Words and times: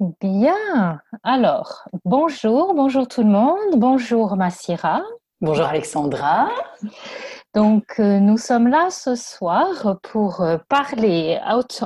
Bien. 0.00 0.98
Alors, 1.24 1.84
bonjour, 2.06 2.72
bonjour 2.72 3.06
tout 3.06 3.22
le 3.22 3.28
monde. 3.28 3.76
Bonjour 3.76 4.34
Massira. 4.34 5.02
Bonjour 5.42 5.66
Alexandra. 5.66 6.48
Donc, 7.54 7.84
euh, 7.98 8.18
nous 8.18 8.38
sommes 8.38 8.68
là 8.68 8.88
ce 8.88 9.14
soir 9.14 9.98
pour 10.02 10.40
euh, 10.40 10.56
parler 10.70 11.38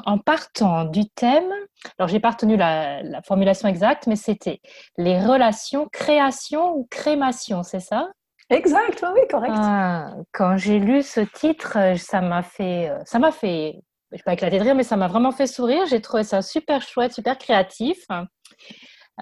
en 0.06 0.18
partant 0.18 0.84
du 0.84 1.08
thème. 1.08 1.50
Alors, 1.98 2.06
j'ai 2.06 2.20
pas 2.20 2.30
retenu 2.30 2.56
la, 2.56 3.02
la, 3.02 3.20
formulation 3.22 3.66
exacte, 3.66 4.06
mais 4.06 4.14
c'était 4.14 4.60
les 4.96 5.18
relations 5.18 5.88
création 5.90 6.76
ou 6.76 6.86
crémation, 6.88 7.64
c'est 7.64 7.80
ça? 7.80 8.10
Exact, 8.48 9.04
oui, 9.12 9.22
correct. 9.28 9.54
Ah, 9.56 10.14
quand 10.30 10.56
j'ai 10.56 10.78
lu 10.78 11.02
ce 11.02 11.18
titre, 11.18 11.78
ça 11.96 12.20
m'a 12.20 12.44
fait, 12.44 12.92
ça 13.06 13.18
m'a 13.18 13.32
fait 13.32 13.80
je 14.14 14.22
pas 14.22 14.32
éclater 14.32 14.58
de 14.58 14.64
rire, 14.64 14.74
mais 14.74 14.84
ça 14.84 14.96
m'a 14.96 15.08
vraiment 15.08 15.32
fait 15.32 15.46
sourire. 15.46 15.86
J'ai 15.86 16.00
trouvé 16.00 16.24
ça 16.24 16.42
super 16.42 16.82
chouette, 16.82 17.12
super 17.12 17.36
créatif. 17.38 18.06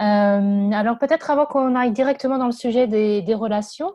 Euh, 0.00 0.70
alors 0.73 0.98
peut-être 0.98 1.30
avant 1.30 1.46
qu'on 1.46 1.74
aille 1.74 1.92
directement 1.92 2.38
dans 2.38 2.46
le 2.46 2.52
sujet 2.52 2.87
des, 2.87 3.34
relations, 3.34 3.92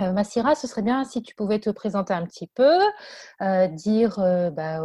euh, 0.00 0.12
Massira, 0.12 0.54
ce 0.54 0.66
serait 0.66 0.82
bien 0.82 1.04
si 1.04 1.22
tu 1.22 1.34
pouvais 1.34 1.58
te 1.58 1.68
présenter 1.68 2.14
un 2.14 2.24
petit 2.24 2.46
peu, 2.54 2.78
euh, 3.42 3.68
dire 3.68 4.16
bah, 4.52 4.80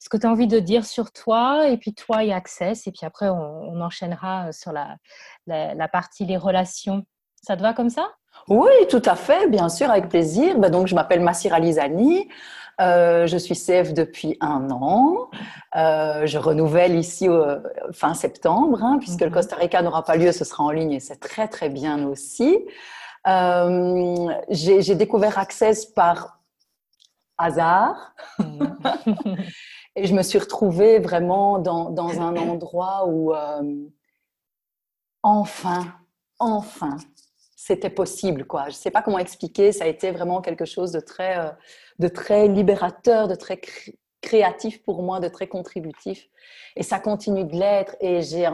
ce 0.00 0.08
que 0.08 0.16
tu 0.16 0.26
as 0.26 0.30
envie 0.30 0.48
de 0.48 0.58
dire 0.58 0.84
sur 0.84 1.12
toi, 1.12 1.68
et 1.68 1.76
puis 1.76 1.94
toi 1.94 2.24
et 2.24 2.32
Access, 2.32 2.86
et 2.86 2.92
puis 2.92 3.06
après 3.06 3.28
on, 3.28 3.80
enchaînera 3.80 4.52
sur 4.52 4.72
la, 4.72 4.96
la, 5.46 5.88
partie 5.88 6.24
les 6.26 6.36
relations. 6.36 7.04
Ça 7.42 7.56
te 7.56 7.62
va 7.62 7.72
comme 7.72 7.90
ça? 7.90 8.10
Oui, 8.48 8.70
tout 8.88 9.02
à 9.04 9.16
fait, 9.16 9.48
bien 9.48 9.68
sûr, 9.68 9.90
avec 9.90 10.08
plaisir. 10.08 10.58
Bah, 10.58 10.68
donc 10.68 10.86
je 10.86 10.94
m'appelle 10.94 11.20
Massira 11.20 11.58
Lizani. 11.58 12.28
Euh, 12.80 13.26
je 13.26 13.36
suis 13.36 13.54
CF 13.54 13.92
depuis 13.92 14.36
un 14.40 14.70
an. 14.70 15.30
Euh, 15.76 16.26
je 16.26 16.38
renouvelle 16.38 16.96
ici 16.96 17.28
fin 17.92 18.14
septembre, 18.14 18.82
hein, 18.82 18.98
puisque 18.98 19.20
le 19.20 19.26
mhm. 19.26 19.34
Costa 19.34 19.56
Rica 19.56 19.82
n'aura 19.82 20.04
pas 20.04 20.16
lieu, 20.16 20.32
ce 20.32 20.44
sera 20.44 20.64
en 20.64 20.70
ligne 20.70 20.92
et 20.92 21.00
c'est 21.00 21.20
très 21.20 21.48
très 21.48 21.68
bien 21.68 22.06
aussi. 22.06 22.58
Euh, 23.26 24.28
j'ai 24.48 24.94
découvert 24.94 25.38
Access 25.38 25.84
par 25.84 26.40
hasard. 27.36 28.14
Mhm. 28.38 28.78
et 29.96 30.06
je 30.06 30.14
me 30.14 30.22
suis 30.22 30.38
retrouvée 30.38 30.98
vraiment 31.00 31.58
dans, 31.58 31.90
dans 31.90 32.20
un 32.20 32.36
endroit 32.36 33.06
où 33.06 33.34
enfin, 35.22 35.84
enfin, 36.38 36.96
c'était 37.70 37.90
possible. 37.90 38.44
Quoi. 38.46 38.64
Je 38.64 38.70
ne 38.70 38.82
sais 38.82 38.90
pas 38.90 39.00
comment 39.00 39.20
expliquer, 39.20 39.70
ça 39.70 39.84
a 39.84 39.86
été 39.86 40.10
vraiment 40.10 40.40
quelque 40.40 40.64
chose 40.64 40.90
de 40.90 40.98
très, 40.98 41.38
euh, 41.38 41.50
de 42.00 42.08
très 42.08 42.48
libérateur, 42.48 43.28
de 43.28 43.36
très 43.36 43.60
créatif 44.20 44.82
pour 44.82 45.04
moi, 45.04 45.20
de 45.20 45.28
très 45.28 45.46
contributif. 45.46 46.28
Et 46.74 46.82
ça 46.82 46.98
continue 46.98 47.44
de 47.44 47.54
l'être. 47.54 47.94
Et 48.00 48.22
j'ai 48.22 48.48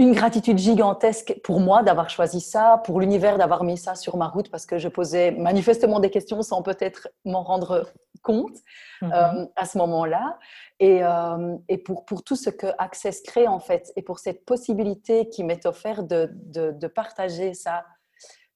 une 0.00 0.12
gratitude 0.12 0.56
gigantesque 0.56 1.38
pour 1.44 1.60
moi 1.60 1.82
d'avoir 1.82 2.08
choisi 2.08 2.40
ça, 2.40 2.80
pour 2.86 3.00
l'univers 3.00 3.36
d'avoir 3.36 3.64
mis 3.64 3.76
ça 3.76 3.94
sur 3.94 4.16
ma 4.16 4.28
route, 4.28 4.50
parce 4.50 4.64
que 4.64 4.78
je 4.78 4.88
posais 4.88 5.30
manifestement 5.30 6.00
des 6.00 6.08
questions 6.08 6.40
sans 6.40 6.62
peut-être 6.62 7.10
m'en 7.26 7.42
rendre 7.42 7.86
compte 8.22 8.56
mhm. 9.02 9.12
euh, 9.12 9.46
à 9.56 9.66
ce 9.66 9.76
moment-là. 9.76 10.38
Et, 10.78 11.04
euh, 11.04 11.54
et, 11.68 11.76
pour, 11.76 12.06
pour 12.06 12.24
tout 12.24 12.34
ce 12.34 12.48
que 12.48 12.68
Access 12.78 13.20
crée, 13.20 13.46
en 13.46 13.60
fait, 13.60 13.92
et 13.94 14.00
pour 14.00 14.20
cette 14.20 14.46
possibilité 14.46 15.28
qui 15.28 15.44
m'est 15.44 15.66
offerte 15.66 16.06
de, 16.06 16.30
de, 16.32 16.86
partager 16.86 17.52
ça, 17.52 17.84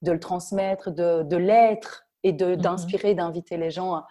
de 0.01 0.13
le 0.13 0.21
transmettre, 0.21 0.93
de, 0.93 1.25
de 1.25 1.37
l'être 1.37 2.07
et 2.23 2.33
mhm. 2.33 2.57
d'inspirer, 2.57 3.15
d'inviter 3.15 3.59
les 3.59 3.71
gens, 3.71 4.03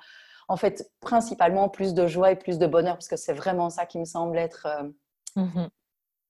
en 0.49 0.55
fait, 0.55 0.87
principalement 1.01 1.67
plus 1.67 1.95
de 1.95 2.05
joie 2.05 2.29
et 2.29 2.35
plus 2.35 2.59
de 2.59 2.67
bonheur, 2.67 2.93
parce 2.93 3.07
que 3.07 3.17
c'est 3.17 3.33
vraiment 3.33 3.71
ça 3.71 3.87
qui 3.87 3.97
me 3.97 4.05
semble 4.05 4.37
être... 4.37 4.67
Euh, 4.67 5.41
mhm 5.41 5.69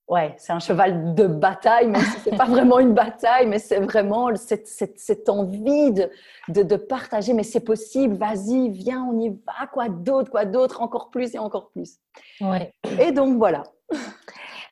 ouais, 0.07 0.35
c'est 0.37 0.53
un 0.53 0.59
cheval 0.59 1.15
de 1.15 1.27
bataille, 1.27 1.87
même 1.87 2.01
si 2.01 2.19
c'est 2.23 2.35
pas 2.35 2.45
vraiment 2.49 2.79
une 2.79 2.93
bataille, 2.93 3.47
mais 3.47 3.59
c'est 3.59 3.79
vraiment 3.79 4.35
cette, 4.35 4.67
cette, 4.67 4.99
cette 4.99 5.29
envie 5.29 5.91
de, 5.91 6.09
de, 6.49 6.75
partager. 6.75 7.33
Mais 7.33 7.43
c'est 7.43 7.63
possible, 7.63 8.15
vas-y, 8.15 8.69
viens, 8.69 9.03
on 9.03 9.19
y 9.19 9.29
va. 9.29 9.67
Quoi 9.71 9.89
d'autre, 9.89 10.31
quoi 10.31 10.45
d'autre, 10.45 10.81
encore 10.81 11.09
plus 11.09 11.33
et 11.35 11.39
encore 11.39 11.69
plus. 11.71 11.97
Ouais. 12.41 12.73
Et 12.99 13.11
donc 13.11 13.37
voilà. 13.37 13.63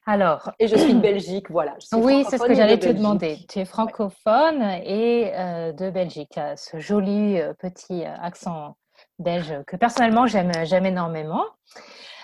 Alors, 0.06 0.52
et 0.60 0.68
je 0.68 0.76
suis 0.76 0.94
de 0.94 1.00
Belgique, 1.02 1.50
voilà. 1.52 1.76
oui, 1.94 2.26
c'est 2.30 2.38
ce 2.38 2.44
que 2.44 2.54
j'allais 2.54 2.80
te 2.80 2.90
demander. 2.90 3.38
Tu 3.48 3.60
es 3.60 3.66
francophone 3.66 4.62
et 4.84 5.32
euh, 5.36 5.72
de 5.74 5.90
Belgique. 5.90 6.40
Ce 6.56 6.80
joli 6.80 7.40
euh, 7.40 7.54
petit 7.54 8.04
euh, 8.04 8.16
accent 8.22 8.76
belge 9.20 9.54
que 9.68 9.76
personnellement 9.76 10.26
j'aime, 10.26 10.52
j'aime 10.64 10.86
énormément. 10.86 11.46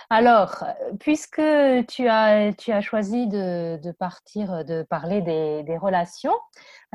Alors, 0.09 0.63
puisque 1.01 1.41
tu 1.89 2.07
as, 2.07 2.53
tu 2.53 2.71
as 2.71 2.79
choisi 2.79 3.27
de, 3.27 3.91
partir, 3.91 4.63
de 4.63 4.83
parler 4.83 5.21
des, 5.21 5.77
relations, 5.77 6.35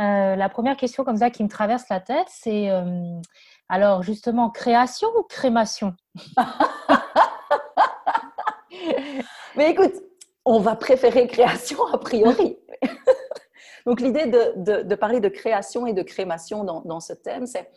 euh, 0.00 0.34
la 0.34 0.48
première 0.48 0.78
question 0.78 1.04
comme 1.04 1.18
ça 1.18 1.28
qui 1.28 1.44
me 1.44 1.48
traverse 1.48 1.84
la 1.90 2.00
tête, 2.00 2.26
c'est 2.28 2.70
euh, 2.70 3.20
alors 3.68 4.02
justement 4.02 4.48
création 4.48 5.08
ou 5.18 5.24
crémation? 5.24 5.94
Mais 9.56 9.70
écoute, 9.70 9.92
on 10.46 10.58
va 10.58 10.74
préférer 10.74 11.26
création 11.26 11.84
a 11.92 11.98
priori. 11.98 12.56
Donc 13.86 14.00
l'idée 14.00 14.26
de, 14.26 14.94
parler 14.94 15.20
de 15.20 15.28
création 15.28 15.86
et 15.86 15.92
de 15.92 16.02
crémation 16.02 16.64
dans 16.64 17.00
ce 17.00 17.12
thème, 17.12 17.46
c'est 17.46 17.70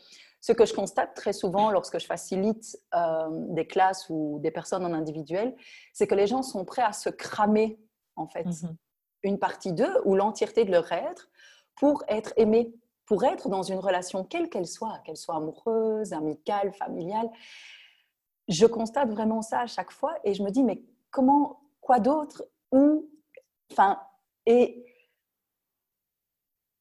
ce 0.45 0.51
que 0.51 0.67
je 0.67 0.75
constate 0.75 1.15
très 1.15 1.33
souvent 1.33 1.71
lorsque 1.71 1.97
je 1.97 2.05
facilite 2.05 2.77
euh, 2.93 3.29
des 3.31 3.65
classes 3.65 4.05
ou 4.11 4.37
des 4.43 4.51
personnes 4.51 4.85
en 4.85 4.93
individuel, 4.93 5.55
c'est 5.91 6.05
que 6.05 6.13
les 6.13 6.27
gens 6.27 6.43
sont 6.43 6.65
prêts 6.65 6.83
à 6.83 6.93
se 6.93 7.09
cramer, 7.09 7.79
en 8.15 8.27
fait, 8.27 8.45
mhm. 8.45 8.77
une 9.23 9.39
partie 9.39 9.73
d'eux 9.73 9.99
ou 10.05 10.13
l'entièreté 10.13 10.63
de 10.63 10.69
leur 10.69 10.91
être 10.91 11.31
pour 11.73 12.03
être 12.07 12.31
aimés, 12.37 12.75
pour 13.07 13.23
être 13.23 13.49
dans 13.49 13.63
une 13.63 13.79
relation, 13.79 14.23
quelle 14.23 14.47
qu'elle 14.51 14.67
soit, 14.67 14.99
qu'elle 15.03 15.17
soit 15.17 15.35
amoureuse, 15.35 16.13
amicale, 16.13 16.71
familiale. 16.73 17.31
Je 18.47 18.67
constate 18.67 19.09
vraiment 19.09 19.41
ça 19.41 19.61
à 19.61 19.67
chaque 19.67 19.91
fois 19.91 20.13
et 20.23 20.35
je 20.35 20.43
me 20.43 20.51
dis, 20.51 20.61
mais 20.61 20.79
comment, 21.09 21.59
quoi 21.81 21.99
d'autre 21.99 22.45
Ou, 22.71 23.09
enfin, 23.71 23.99
et, 24.45 24.85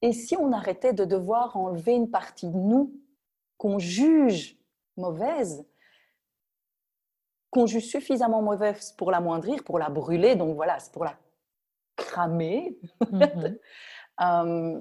et 0.03 0.13
si 0.13 0.37
on 0.37 0.53
arrêtait 0.53 0.93
de 0.93 1.07
devoir 1.07 1.57
enlever 1.57 1.95
une 1.95 2.11
partie 2.11 2.51
de 2.51 2.59
nous 2.59 3.01
qu'on 3.57 3.79
juge 3.79 4.59
mauvaise, 4.97 5.65
qu'on 7.51 7.67
juge 7.67 7.87
suffisamment 7.87 8.43
mauvaise 8.43 8.93
pour 8.93 9.11
la 9.11 9.21
moindrir, 9.21 9.63
pour 9.65 9.79
la 9.79 9.89
brûler, 9.89 10.35
donc 10.37 10.55
voilà, 10.57 10.79
c'est 10.79 10.93
pour 10.93 11.05
la 11.05 11.17
cramer. 11.97 12.79
Mhm. 13.11 13.59
Euh, 14.21 14.81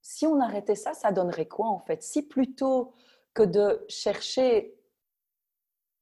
si 0.00 0.26
on 0.26 0.40
arrêtait 0.40 0.74
ça, 0.74 0.94
ça 0.94 1.12
donnerait 1.12 1.46
quoi 1.46 1.68
en 1.68 1.78
fait? 1.78 2.02
Si 2.02 2.26
plutôt 2.26 2.92
que 3.34 3.44
de 3.44 3.84
chercher 3.88 4.74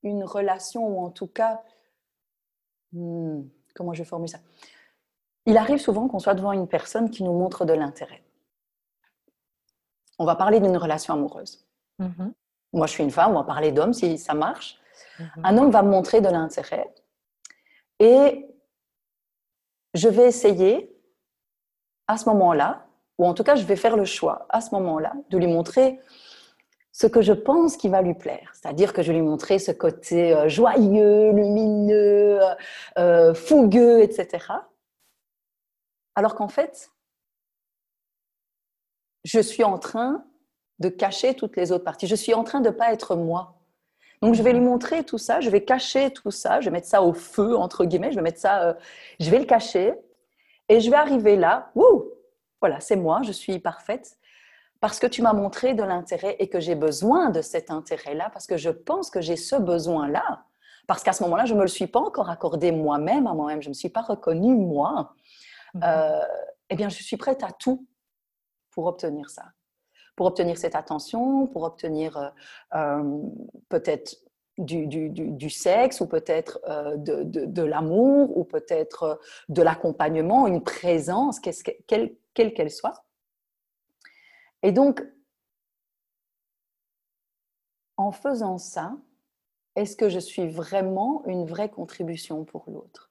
une 0.03 0.25
relation, 0.25 0.89
ou 0.89 1.05
en 1.05 1.11
tout 1.11 1.27
cas, 1.27 1.63
hmm, 2.93 3.43
comment 3.75 3.93
je 3.93 4.05
formule 4.05 4.31
ça? 4.31 4.41
Il 5.45 5.59
arrive 5.59 5.77
souvent 5.77 6.09
qu'on 6.09 6.19
soit 6.19 6.35
devant 6.35 6.53
une 6.53 6.67
personne 6.67 7.11
qui 7.11 7.23
nous 7.25 7.35
montre 7.35 7.67
de 7.67 7.75
l'intérêt 7.75 8.23
on 10.21 10.27
va 10.27 10.37
parler 10.37 10.61
d'une 10.61 10.77
relation 10.77 11.15
amoureuse. 11.15 11.67
Mm-hmm. 11.99 12.33
Moi, 12.75 12.87
je 12.87 12.93
suis 12.93 13.03
une 13.03 13.11
femme, 13.11 13.33
on 13.33 13.39
va 13.39 13.45
parler 13.45 13.73
d'homme 13.73 13.95
si 13.95 14.19
ça 14.19 14.35
marche. 14.35 14.79
Mm-hmm. 15.19 15.41
Un 15.45 15.59
homme 15.59 15.71
va 15.71 15.83
me 15.83 15.91
montrer 15.91 16.21
de 16.21 16.29
l'intérêt 16.29 16.95
et 17.99 18.47
je 19.95 20.09
vais 20.09 20.27
essayer 20.27 20.95
à 22.07 22.19
ce 22.19 22.29
moment-là, 22.29 22.87
ou 23.19 23.27
en 23.27 23.35
tout 23.35 23.45
cas, 23.45 23.55
je 23.55 23.65
vais 23.65 23.77
faire 23.77 23.97
le 23.97 24.05
choix 24.05 24.47
à 24.51 24.61
ce 24.61 24.75
moment-là 24.75 25.15
de 25.31 25.39
lui 25.39 25.47
montrer 25.47 25.99
ce 26.93 27.07
que 27.07 27.23
je 27.23 27.33
pense 27.33 27.79
qui 27.79 27.89
va 27.89 28.03
lui 28.03 28.15
plaire. 28.15 28.53
C'est-à-dire 28.53 28.93
que 28.93 29.03
je 29.03 29.13
vais 29.13 29.19
lui 29.19 29.25
montrer 29.27 29.59
ce 29.59 29.73
côté 29.73 30.35
euh, 30.35 30.49
joyeux, 30.49 31.33
lumineux, 31.33 32.41
euh, 32.99 33.33
fougueux, 33.33 34.03
etc. 34.03 34.47
Alors 36.15 36.35
qu'en 36.35 36.49
fait, 36.49 36.91
je 39.25 39.41
suis 39.41 39.65
en 39.65 39.79
train 39.79 40.25
de 40.79 40.89
cacher 40.89 41.35
toutes 41.35 41.57
les 41.57 41.73
autres 41.73 41.85
parties. 41.85 42.07
Je 42.07 42.15
suis 42.15 42.35
en 42.35 42.45
train 42.45 42.61
de 42.61 42.69
ne 42.69 42.75
pas 42.75 42.93
être 42.93 43.15
moi. 43.15 43.61
Donc, 44.23 44.35
je 44.35 44.43
vais 44.43 44.53
lui 44.53 44.61
montrer 44.61 45.05
tout 45.05 45.19
ça, 45.19 45.41
je 45.41 45.49
vais 45.49 45.65
cacher 45.65 46.11
tout 46.11 46.31
ça, 46.31 46.61
je 46.61 46.67
vais 46.67 46.73
mettre 46.73 46.87
ça 46.87 47.03
au 47.03 47.15
feu, 47.15 47.57
entre 47.57 47.87
guillemets, 47.87 48.11
je 48.11 48.17
vais 48.17 48.23
mettre 48.23 48.41
ça, 48.41 48.65
euh, 48.65 48.75
je 49.19 49.31
vais 49.31 49.39
le 49.39 49.47
cacher, 49.47 49.95
et 50.69 50.81
je 50.81 50.91
vais 50.91 50.97
arriver 50.97 51.37
là, 51.37 51.71
wouh, 51.75 52.05
voilà, 52.61 52.81
c'est 52.81 52.97
moi, 52.97 53.23
je 53.23 53.33
suis 53.33 53.59
parfaite, 53.59 54.19
parce 54.79 54.99
que 54.99 55.07
tu 55.07 55.23
m'as 55.23 55.33
montré 55.33 55.73
de 55.73 55.83
l'intérêt 55.83 56.37
et 56.39 56.49
que 56.49 56.61
j'ai 56.61 56.75
besoin 56.75 57.31
de 57.31 57.41
cet 57.41 57.71
intérêt-là, 57.71 58.29
parce 58.31 58.47
que 58.47 58.59
je 58.59 58.69
pense 58.69 59.09
que 59.11 59.23
j'ai 59.23 59.37
ce 59.37 59.57
besoin-là, 59.57 60.45
parce 60.87 61.03
qu'à 61.03 61.15
ce 61.15 61.23
moment-là, 61.23 61.47
je 61.47 61.55
ne 61.55 61.59
me 61.59 61.65
le 61.65 61.69
suis 61.69 61.87
pas 61.87 62.01
encore 62.01 62.29
accordé 62.29 62.73
moi-même 62.73 63.27
à 63.27 63.33
moi-même, 63.33 63.63
je 63.63 63.69
ne 63.69 63.71
me 63.71 63.75
suis 63.75 63.89
pas 63.89 64.03
reconnue 64.03 64.55
moi, 64.55 65.15
mhm. 65.73 65.83
euh, 65.83 66.21
eh 66.69 66.77
bien, 66.77 66.91
je 66.91 67.03
suis 67.03 67.17
prête 67.17 67.43
à 67.43 67.53
tout 67.53 67.87
pour 68.71 68.87
obtenir 68.87 69.31
ça, 69.31 69.53
pour 70.17 70.27
obtenir 70.27 70.59
cette 70.59 70.75
attention, 70.75 71.47
pour 71.47 71.63
obtenir 71.63 72.17
euh, 72.17 72.29
euh, 72.75 73.23
peut-être 73.69 74.17
du, 74.59 75.51
sexe 75.51 76.01
ou 76.01 76.07
peut-être 76.07 76.61
euh, 76.69 76.97
de, 76.97 77.63
l'amour 77.63 78.37
ou 78.37 78.45
peut-être 78.45 79.21
de 79.49 79.63
l'accompagnement, 79.63 80.47
une 80.47 80.63
présence, 80.63 81.41
quelle 81.41 82.15
qu'elle 82.35 82.71
soit. 82.71 83.05
Et 84.63 84.73
donc, 84.73 85.03
en 87.97 88.13
faisant 88.13 88.59
ça, 88.59 88.97
est-ce 89.77 89.97
que 89.97 90.09
je 90.09 90.19
suis 90.19 90.49
vraiment 90.49 91.23
une 91.27 91.47
vraie 91.47 91.71
contribution 91.71 92.45
pour 92.45 92.65
l'autre? 92.69 93.10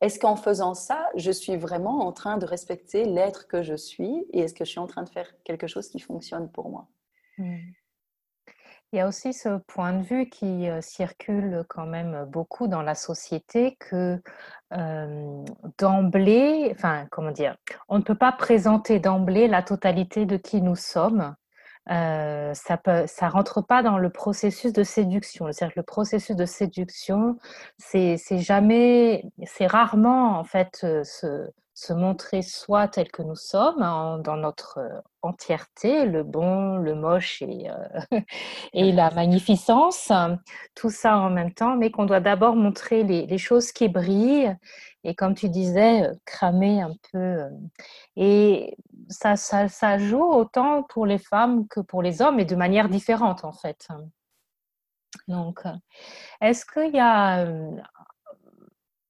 Est-ce 0.00 0.18
qu'en 0.18 0.36
faisant 0.36 0.74
ça, 0.74 1.08
je 1.16 1.30
suis 1.30 1.56
vraiment 1.56 2.06
en 2.06 2.12
train 2.12 2.36
de 2.36 2.44
respecter 2.44 3.04
l'être 3.04 3.48
que 3.48 3.62
je 3.62 3.74
suis 3.74 4.26
et 4.32 4.40
est-ce 4.40 4.54
que 4.54 4.64
je 4.64 4.70
suis 4.70 4.80
en 4.80 4.86
train 4.86 5.02
de 5.02 5.08
faire 5.08 5.32
quelque 5.44 5.66
chose 5.66 5.88
qui 5.88 6.00
fonctionne 6.00 6.50
pour 6.50 6.68
moi? 6.68 6.88
Mmh. 7.38 7.56
Il 8.92 8.98
y 8.98 9.00
a 9.00 9.08
aussi 9.08 9.32
ce 9.32 9.58
point 9.66 9.92
de 9.92 10.02
vue 10.02 10.28
qui 10.28 10.68
euh, 10.68 10.80
circule 10.80 11.64
quand 11.68 11.86
même 11.86 12.24
beaucoup 12.26 12.68
dans 12.68 12.82
la 12.82 12.94
société 12.94 13.76
que 13.76 14.20
d'emblée, 15.78 16.70
enfin 16.72 17.06
comment 17.10 17.30
dire, 17.30 17.56
on 17.88 17.98
ne 17.98 18.02
peut 18.02 18.16
pas 18.16 18.32
présenter 18.32 18.98
d'emblée 18.98 19.48
la 19.48 19.62
totalité 19.62 20.26
de 20.26 20.36
qui 20.36 20.60
nous 20.60 20.76
sommes. 20.76 21.36
Euh, 21.90 22.52
ça 22.54 22.80
ne 22.86 23.06
ça 23.06 23.28
rentre 23.28 23.62
pas 23.62 23.82
dans 23.82 23.98
le 23.98 24.10
processus 24.10 24.72
de 24.72 24.82
séduction. 24.82 25.46
C'est-à-dire 25.52 25.74
que 25.74 25.80
le 25.80 25.84
processus 25.84 26.34
de 26.34 26.44
séduction, 26.44 27.38
c'est 27.78 28.18
jamais, 28.38 29.24
c'est 29.44 29.66
rarement 29.66 30.38
en 30.38 30.44
fait 30.44 30.80
euh, 30.84 31.04
ce, 31.04 31.48
se 31.76 31.92
montrer 31.92 32.40
soi 32.40 32.88
tel 32.88 33.10
que 33.10 33.20
nous 33.20 33.36
sommes, 33.36 33.80
dans 34.22 34.36
notre 34.36 34.78
euh, 34.78 35.00
entièreté, 35.20 36.06
le 36.06 36.22
bon, 36.22 36.78
le 36.78 36.94
moche 36.94 37.42
et, 37.42 37.70
euh, 37.70 38.20
et 38.72 38.92
la 38.92 39.10
magnificence, 39.10 40.10
tout 40.74 40.88
ça 40.88 41.18
en 41.18 41.28
même 41.28 41.52
temps, 41.52 41.76
mais 41.76 41.90
qu'on 41.90 42.06
doit 42.06 42.20
d'abord 42.20 42.56
montrer 42.56 43.04
les, 43.04 43.36
choses 43.36 43.72
qui 43.72 43.88
brillent 43.88 44.56
et 45.04 45.14
comme 45.14 45.34
tu 45.34 45.50
disais, 45.50 46.06
euh, 46.06 46.14
cramer 46.24 46.80
un 46.80 46.94
peu. 47.12 47.44
Et 48.16 48.74
ça, 49.10 49.36
ça, 49.36 49.68
ça 49.68 49.98
joue 49.98 50.24
autant 50.24 50.82
pour 50.82 51.04
les 51.04 51.18
femmes 51.18 51.68
que 51.68 51.80
pour 51.80 52.00
les 52.00 52.22
hommes 52.22 52.40
et 52.40 52.46
de 52.46 52.56
manière 52.56 52.88
différente 52.88 53.44
en 53.44 53.52
fait. 53.52 53.86
Donc, 55.28 55.60
est-ce 56.40 56.64
qu'il 56.64 56.94
y 56.94 57.00
a 57.00 57.46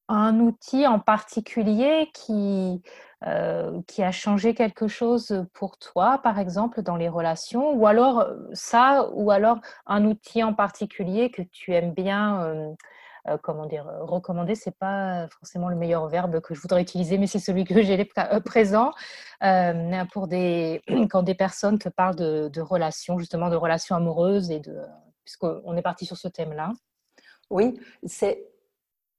un 0.08 0.40
outil 0.40 0.86
en 0.86 0.98
particulier 0.98 2.10
qui, 2.14 2.82
euh, 3.26 3.80
qui 3.86 4.02
a 4.02 4.12
changé 4.12 4.54
quelque 4.54 4.88
chose 4.88 5.44
pour 5.52 5.78
toi, 5.78 6.20
par 6.22 6.38
exemple, 6.38 6.82
dans 6.82 6.96
les 6.96 7.08
relations? 7.08 7.72
Ou 7.72 7.86
alors 7.86 8.20
euh, 8.20 8.36
ça, 8.52 9.08
ou 9.14 9.30
alors 9.30 9.58
un 9.86 10.04
outil 10.04 10.42
en 10.42 10.54
particulier 10.54 11.30
que 11.30 11.42
tu 11.42 11.72
aimes 11.74 11.92
bien 11.92 12.74
euh, 13.28 13.38
comment 13.42 13.66
dire, 13.66 13.86
recommander, 14.02 14.54
c'est 14.54 14.76
pas 14.78 15.26
forcément 15.28 15.68
le 15.68 15.74
meilleur 15.74 16.06
verbe 16.08 16.40
que 16.40 16.54
je 16.54 16.60
voudrais 16.60 16.82
utiliser, 16.82 17.18
mais 17.18 17.26
c'est 17.26 17.40
celui 17.40 17.64
que 17.64 17.82
j'ai 17.82 18.08
présent 18.44 18.92
pour 20.12 20.28
des 20.28 20.82
quand 21.10 21.22
des 21.24 21.34
personnes 21.34 21.78
te 21.78 21.88
parlent 21.88 22.14
de, 22.14 22.48
de, 22.48 22.60
relations, 22.60 23.18
justement 23.18 23.50
de 23.50 23.56
relations 23.56 23.96
amoureuses 23.96 24.50
et 24.52 24.60
de 24.60 24.76
puisqu'on 25.24 25.76
est 25.76 25.82
parti 25.82 26.06
sur 26.06 26.16
ce 26.16 26.28
thème-là. 26.28 26.70
Oui, 27.50 27.78
c'est 28.04 28.46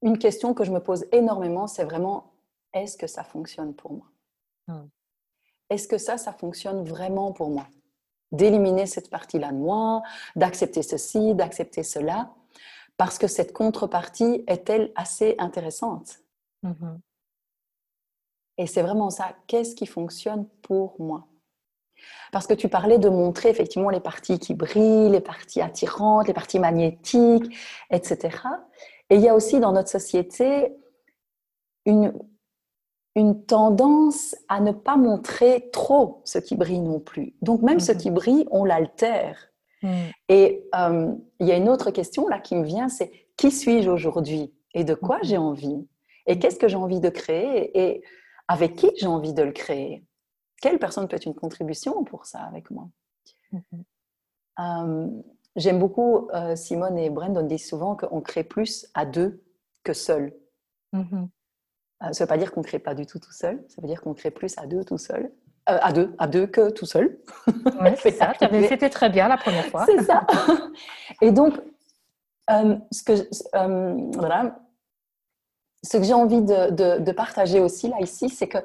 une 0.02 0.18
question 0.18 0.54
que 0.54 0.64
je 0.64 0.72
me 0.72 0.80
pose 0.80 1.06
énormément, 1.12 1.68
c'est 1.68 1.84
vraiment 1.84 2.34
est-ce 2.74 2.98
que 2.98 3.08
ça 3.08 3.24
fonctionne 3.24 3.74
pour 3.74 3.94
moi? 3.94 4.06
Hmm. 4.68 4.88
Est-ce 5.70 5.88
que 5.88 5.98
ça, 5.98 6.18
ça 6.18 6.34
fonctionne 6.34 6.84
vraiment 6.84 7.32
pour 7.34 7.50
moi? 7.50 7.68
D'éliminer 8.32 8.86
cette 8.86 9.10
partie-là 9.10 9.52
de 9.52 9.58
moi, 9.58 10.04
d'accepter 10.36 10.82
ceci, 10.82 11.34
d'accepter 11.36 11.84
cela, 11.84 12.34
parce 12.98 13.18
que 13.18 13.28
cette 13.28 13.54
contrepartie 13.54 14.44
est-elle 14.48 14.92
assez 14.96 15.36
intéressante? 15.38 16.20
Mm-hmm. 16.64 17.00
Et 18.58 18.68
c'est 18.68 18.82
vraiment 18.82 19.10
ça, 19.10 19.36
qu'est-ce 19.46 19.76
qui 19.76 19.86
fonctionne 19.86 20.48
pour 20.64 21.00
moi? 21.00 21.28
Parce 22.32 22.48
que 22.48 22.54
tu 22.54 22.70
parlais 22.70 22.98
de 22.98 23.10
montrer 23.10 23.50
effectivement 23.50 23.90
les 23.90 24.00
parties 24.00 24.40
qui 24.40 24.54
brillent, 24.54 25.10
les 25.10 25.22
parties 25.22 25.62
attirantes, 25.62 26.28
les 26.28 26.34
parties 26.34 26.60
magnétiques, 26.60 27.56
etc. 27.90 28.40
Et 29.10 29.16
il 29.16 29.22
y 29.22 29.30
a 29.30 29.36
aussi 29.36 29.60
dans 29.60 29.72
notre 29.72 29.90
société 29.90 30.76
une, 31.86 32.14
une 33.16 33.46
tendance 33.46 34.36
à 34.48 34.60
ne 34.60 34.72
pas 34.72 34.98
montrer 34.98 35.70
trop 35.72 36.22
ce 36.26 36.38
qui 36.38 36.56
brille 36.56 36.82
non 36.82 37.00
plus. 37.00 37.34
Donc 37.42 37.62
même 37.62 37.80
ce 37.80 37.94
mhm. 37.94 37.98
qui 37.98 38.12
brille, 38.12 38.48
on 38.52 38.66
l'altère. 38.66 39.38
Mhm. 39.82 40.12
Et 40.30 40.70
euh, 40.76 41.14
il 41.40 41.48
y 41.48 41.52
a 41.52 41.58
une 41.58 41.70
autre 41.70 41.92
question 41.92 42.28
là 42.28 42.40
qui 42.40 42.56
me 42.56 42.64
vient, 42.64 42.90
c'est 42.90 43.12
qui 43.38 43.52
suis-je 43.52 43.90
aujourd'hui 43.90 44.54
et 44.74 44.84
de 44.84 44.94
quoi 44.94 45.18
mhm. 45.18 45.24
j'ai 45.24 45.38
envie 45.38 45.88
et 46.28 46.40
qu'est-ce 46.40 46.60
que 46.60 46.68
j'ai 46.68 46.76
envie 46.76 47.00
de 47.00 47.10
créer 47.10 47.80
et 47.80 48.04
avec 48.48 48.76
qui 48.76 48.92
j'ai 48.98 49.08
envie 49.08 49.34
de 49.34 49.44
le 49.44 49.52
créer? 49.52 50.04
Quelle 50.62 50.80
personne 50.80 51.08
peut 51.08 51.16
être 51.16 51.26
une 51.26 51.36
contribution 51.36 52.04
pour 52.04 52.26
ça 52.26 52.40
avec 52.40 52.70
moi? 52.70 52.90
Euh, 54.60 55.08
J'aime 55.58 55.80
beaucoup, 55.80 56.30
euh, 56.36 56.56
Simone 56.56 57.00
et 57.00 57.10
Brandon 57.10 57.42
disent 57.42 57.68
souvent 57.68 57.96
qu'on 57.96 58.22
crée 58.22 58.44
plus 58.44 58.88
à 58.94 59.06
deux 59.06 59.44
que 59.84 59.92
seul. 59.92 60.32
Mm-hmm. 60.94 61.24
Euh, 61.24 61.28
ça 62.00 62.10
ne 62.10 62.20
veut 62.20 62.28
pas 62.28 62.38
dire 62.38 62.52
qu'on 62.52 62.62
ne 62.62 62.66
crée 62.66 62.78
pas 62.78 62.94
du 62.94 63.08
tout 63.08 63.18
tout 63.18 63.32
seul, 63.32 63.66
ça 63.68 63.82
veut 63.82 63.88
dire 63.88 64.02
qu'on 64.02 64.14
crée 64.14 64.30
plus 64.30 64.56
à 64.60 64.68
deux 64.68 64.86
tout 64.86 65.00
seul. 65.00 65.32
Euh, 65.70 65.80
à 65.82 65.92
deux, 65.92 66.14
à 66.20 66.28
deux 66.28 66.46
que 66.46 66.70
tout 66.70 66.86
seul. 66.86 67.18
C'est 67.98 68.12
ça. 68.12 68.34
C'était 68.40 68.92
très 68.92 69.10
bien 69.10 69.28
la 69.28 69.38
première 69.38 69.66
fois. 69.66 69.86
c'est 69.86 70.04
ça. 70.04 70.26
Et 71.22 71.32
donc, 71.32 71.56
ce 72.48 73.04
que, 73.04 74.16
voilà, 74.16 74.60
ce 75.84 75.98
que 75.98 76.04
j'ai 76.04 76.14
envie 76.14 76.42
de, 76.42 76.70
de, 76.70 77.00
de, 77.00 77.12
partager 77.12 77.60
aussi 77.60 77.90
là 77.90 77.98
ici, 78.00 78.30
c'est 78.30 78.48
que 78.48 78.60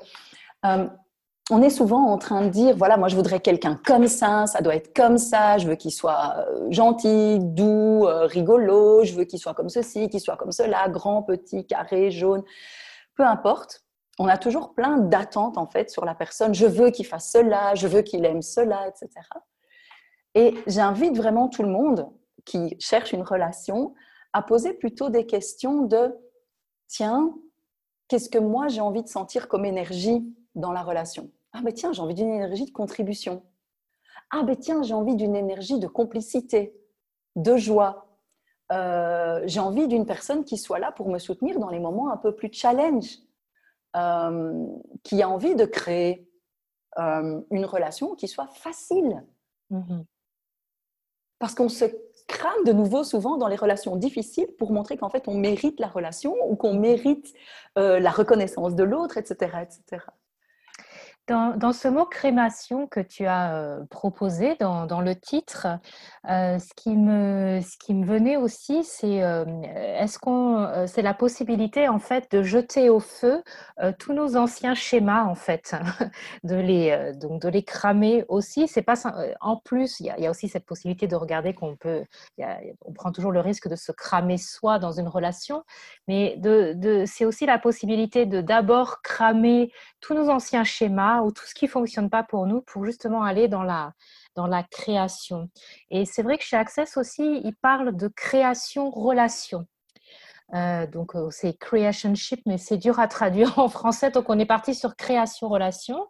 on 1.53 1.61
est 1.61 1.69
souvent 1.69 2.07
en 2.07 2.17
train 2.17 2.47
de 2.47 2.49
dire, 2.49 2.75
voilà, 2.79 2.97
moi 2.97 3.09
je 3.09 3.15
voudrais 3.15 3.39
quelqu'un 3.39 3.79
comme 3.85 4.07
ça, 4.07 4.47
ça 4.47 4.63
doit 4.63 4.75
être 4.75 4.95
comme 4.97 5.19
ça, 5.19 5.59
je 5.59 5.69
veux 5.69 5.75
qu'il 5.75 5.93
soit 5.93 6.37
euh, 6.39 6.67
gentil, 6.71 7.39
doux, 7.41 8.07
euh, 8.07 8.25
rigolo, 8.25 9.05
je 9.05 9.13
veux 9.13 9.25
qu'il 9.25 9.39
soit 9.39 9.53
comme 9.53 9.69
ceci, 9.69 10.09
qu'il 10.09 10.21
soit 10.21 10.39
comme 10.39 10.51
cela, 10.51 10.89
grand, 10.89 11.23
petit, 11.23 11.67
carré, 11.67 12.11
jaune, 12.11 12.43
peu 13.17 13.23
importe. 13.23 13.85
On 14.19 14.29
a 14.29 14.39
toujours 14.39 14.73
plein 14.73 14.97
d'attentes 14.97 15.59
en 15.59 15.67
fait 15.67 15.91
sur 15.91 16.07
la 16.07 16.15
personne. 16.15 16.55
Je 16.55 16.67
veux 16.67 16.91
qu'il 16.91 17.05
fasse 17.05 17.31
cela, 17.31 17.75
je 17.75 17.87
veux 17.87 18.01
qu'il 18.01 18.25
aime 18.25 18.41
cela, 18.41 18.89
etc. 18.89 19.11
Et 20.35 20.55
j'invite 20.67 21.19
vraiment 21.19 21.49
tout 21.49 21.63
le 21.63 21.69
monde 21.69 22.09
qui 22.47 22.77
cherche 22.79 23.13
une 23.13 23.23
relation 23.23 23.93
à 24.33 24.41
poser 24.41 24.73
plutôt 24.73 25.11
des 25.11 25.27
questions 25.27 25.83
de, 25.83 26.15
tiens, 26.89 27.35
qu'est-ce 28.09 28.31
que 28.31 28.39
moi 28.39 28.69
j'ai 28.69 28.81
envie 28.81 29.03
de 29.03 29.09
sentir 29.09 29.49
comme 29.49 29.67
énergie 29.67 30.25
dans 30.55 30.73
la 30.73 30.83
relation? 30.83 31.31
Ah 31.53 31.61
ben 31.63 31.73
tiens, 31.73 31.93
j'ai 31.93 32.01
envie 32.01 32.15
d'une 32.15 32.33
énergie 32.33 32.65
de 32.65 32.71
contribution. 32.71 33.43
Ah 34.31 34.43
ben 34.43 34.57
tiens, 34.57 34.83
j'ai 34.83 34.95
envie 34.95 35.17
d'une 35.17 35.37
énergie 35.37 35.79
de 35.79 35.87
complicité, 35.87 36.75
de 37.37 37.57
joie. 37.57 38.07
Euh, 38.73 39.43
j'ai 39.45 39.61
envie 39.61 39.87
d'une 39.87 40.07
personne 40.07 40.45
qui 40.45 40.57
soit 40.57 40.79
là 40.79 40.93
pour 40.93 41.11
me 41.11 41.19
soutenir 41.19 41.59
dans 41.59 41.69
les 41.69 41.79
moments 41.81 42.11
un 42.11 42.17
peu 42.17 42.35
plus 42.35 42.51
challenge, 42.51 43.19
euh, 43.97 44.67
qui 45.03 45.21
a 45.21 45.29
envie 45.29 45.55
de 45.55 45.67
créer 45.67 46.27
euh, 46.99 47.43
une 47.51 47.67
relation 47.67 48.15
qui 48.15 48.29
soit 48.29 48.49
facile. 48.49 49.23
Mm-hmm. 49.71 50.05
Parce 51.39 51.55
qu'on 51.55 51.69
se 51.69 51.85
crame 52.29 52.65
de 52.65 52.73
nouveau 52.73 53.05
souvent 53.05 53.37
dans 53.37 53.49
les 53.49 53.57
relations 53.57 53.97
difficiles 53.97 54.49
pour 54.59 54.73
montrer 54.73 54.97
qu'en 54.97 55.11
fait 55.11 55.29
on 55.29 55.35
mérite 55.35 55.79
la 55.81 55.89
relation 55.89 56.35
ou 56.49 56.57
qu'on 56.57 56.73
mérite 56.73 57.35
la 57.75 58.11
reconnaissance 58.11 58.75
de 58.77 58.85
l'autre, 58.85 59.19
etc., 59.19 59.59
etc. 59.63 60.07
Dans, 61.29 61.73
ce 61.73 61.87
mot 61.87 62.05
crémation 62.05 62.89
que 62.89 62.99
tu 62.99 63.27
as 63.27 63.55
euh, 63.55 63.85
proposé 63.91 64.57
dans, 64.59 65.01
le 65.01 65.15
titre, 65.15 65.69
euh, 66.29 66.59
ce, 66.59 66.75
qui 66.75 66.97
me, 66.97 67.61
ce 67.61 67.79
qui 67.79 67.95
me 67.95 68.05
venait 68.05 68.37
aussi, 68.37 68.83
c'est 68.83 69.23
euh, 69.23 69.45
est-ce 69.63 70.19
qu'on, 70.19 70.85
c'est 70.89 71.01
la 71.01 71.15
possibilité 71.15 71.87
en 71.89 72.01
fait 72.01 72.29
de 72.33 72.43
jeter 72.43 72.91
au 72.91 72.99
feu 72.99 73.45
tous 74.01 74.13
nos 74.13 74.37
anciens 74.37 74.75
schémas 74.75 75.23
en 75.23 75.37
fait, 75.37 75.77
de 76.45 76.57
les 76.57 77.13
donc 77.15 77.41
de 77.41 77.49
les 77.49 77.63
cramer 77.63 78.25
aussi. 78.29 78.67
C'est 78.67 78.83
pas 78.83 78.95
en 79.41 79.57
plus, 79.57 80.01
il 80.01 80.07
y, 80.07 80.27
a, 80.27 80.31
aussi 80.31 80.49
cette 80.49 80.67
possibilité 80.67 81.07
de 81.07 81.15
regarder 81.15 81.55
qu'on 81.55 81.77
peut, 81.77 82.03
on 82.85 82.93
prend 82.93 83.13
toujours 83.13 83.31
le 83.31 83.41
risque 83.41 83.69
de 83.69 83.77
se 83.77 83.93
cramer 83.93 84.39
soi 84.39 84.81
dans 84.81 84.93
une 84.93 85.09
relation, 85.09 85.63
mais 86.09 86.35
de, 86.39 86.73
de 86.75 87.05
c'est 87.07 87.25
aussi 87.25 87.47
la 87.47 87.61
possibilité 87.61 88.27
de 88.27 88.41
d'abord 88.41 89.03
cramer 89.03 89.73
tous 90.01 90.15
nos 90.15 90.29
anciens 90.29 90.65
schémas 90.65 91.12
ou 91.21 91.31
tout 91.31 91.45
ce 91.47 91.55
qui 91.55 91.69
fonctionne 91.69 92.09
pas 92.09 92.23
pour 92.23 92.47
nous 92.47 92.63
pour 92.63 92.85
justement 92.85 93.23
aller 93.23 93.49
dans 93.49 93.63
la, 93.63 93.93
dans 94.35 94.47
la 94.47 94.63
création. 94.63 95.51
Et 95.91 96.05
c'est 96.05 96.23
vrai 96.23 96.39
que 96.39 96.45
chez 96.45 96.57
Access 96.57 96.97
aussi, 96.97 97.41
il 97.45 97.55
parle 97.55 97.97
de 97.97 98.09
création-relation. 98.09 99.67
Euh, 100.55 100.87
donc 100.87 101.15
euh, 101.15 101.29
c'est 101.31 101.59
creationship, 101.59 102.43
mais 102.45 102.59
c'est 102.59 102.77
dur 102.77 103.01
à 103.01 103.09
traduire 103.09 103.59
en 103.59 103.69
français. 103.69 104.11
Donc 104.11 104.29
on 104.29 104.39
est 104.39 104.47
parti 104.47 104.75
sur 104.75 104.97
création-relation. 104.97 106.07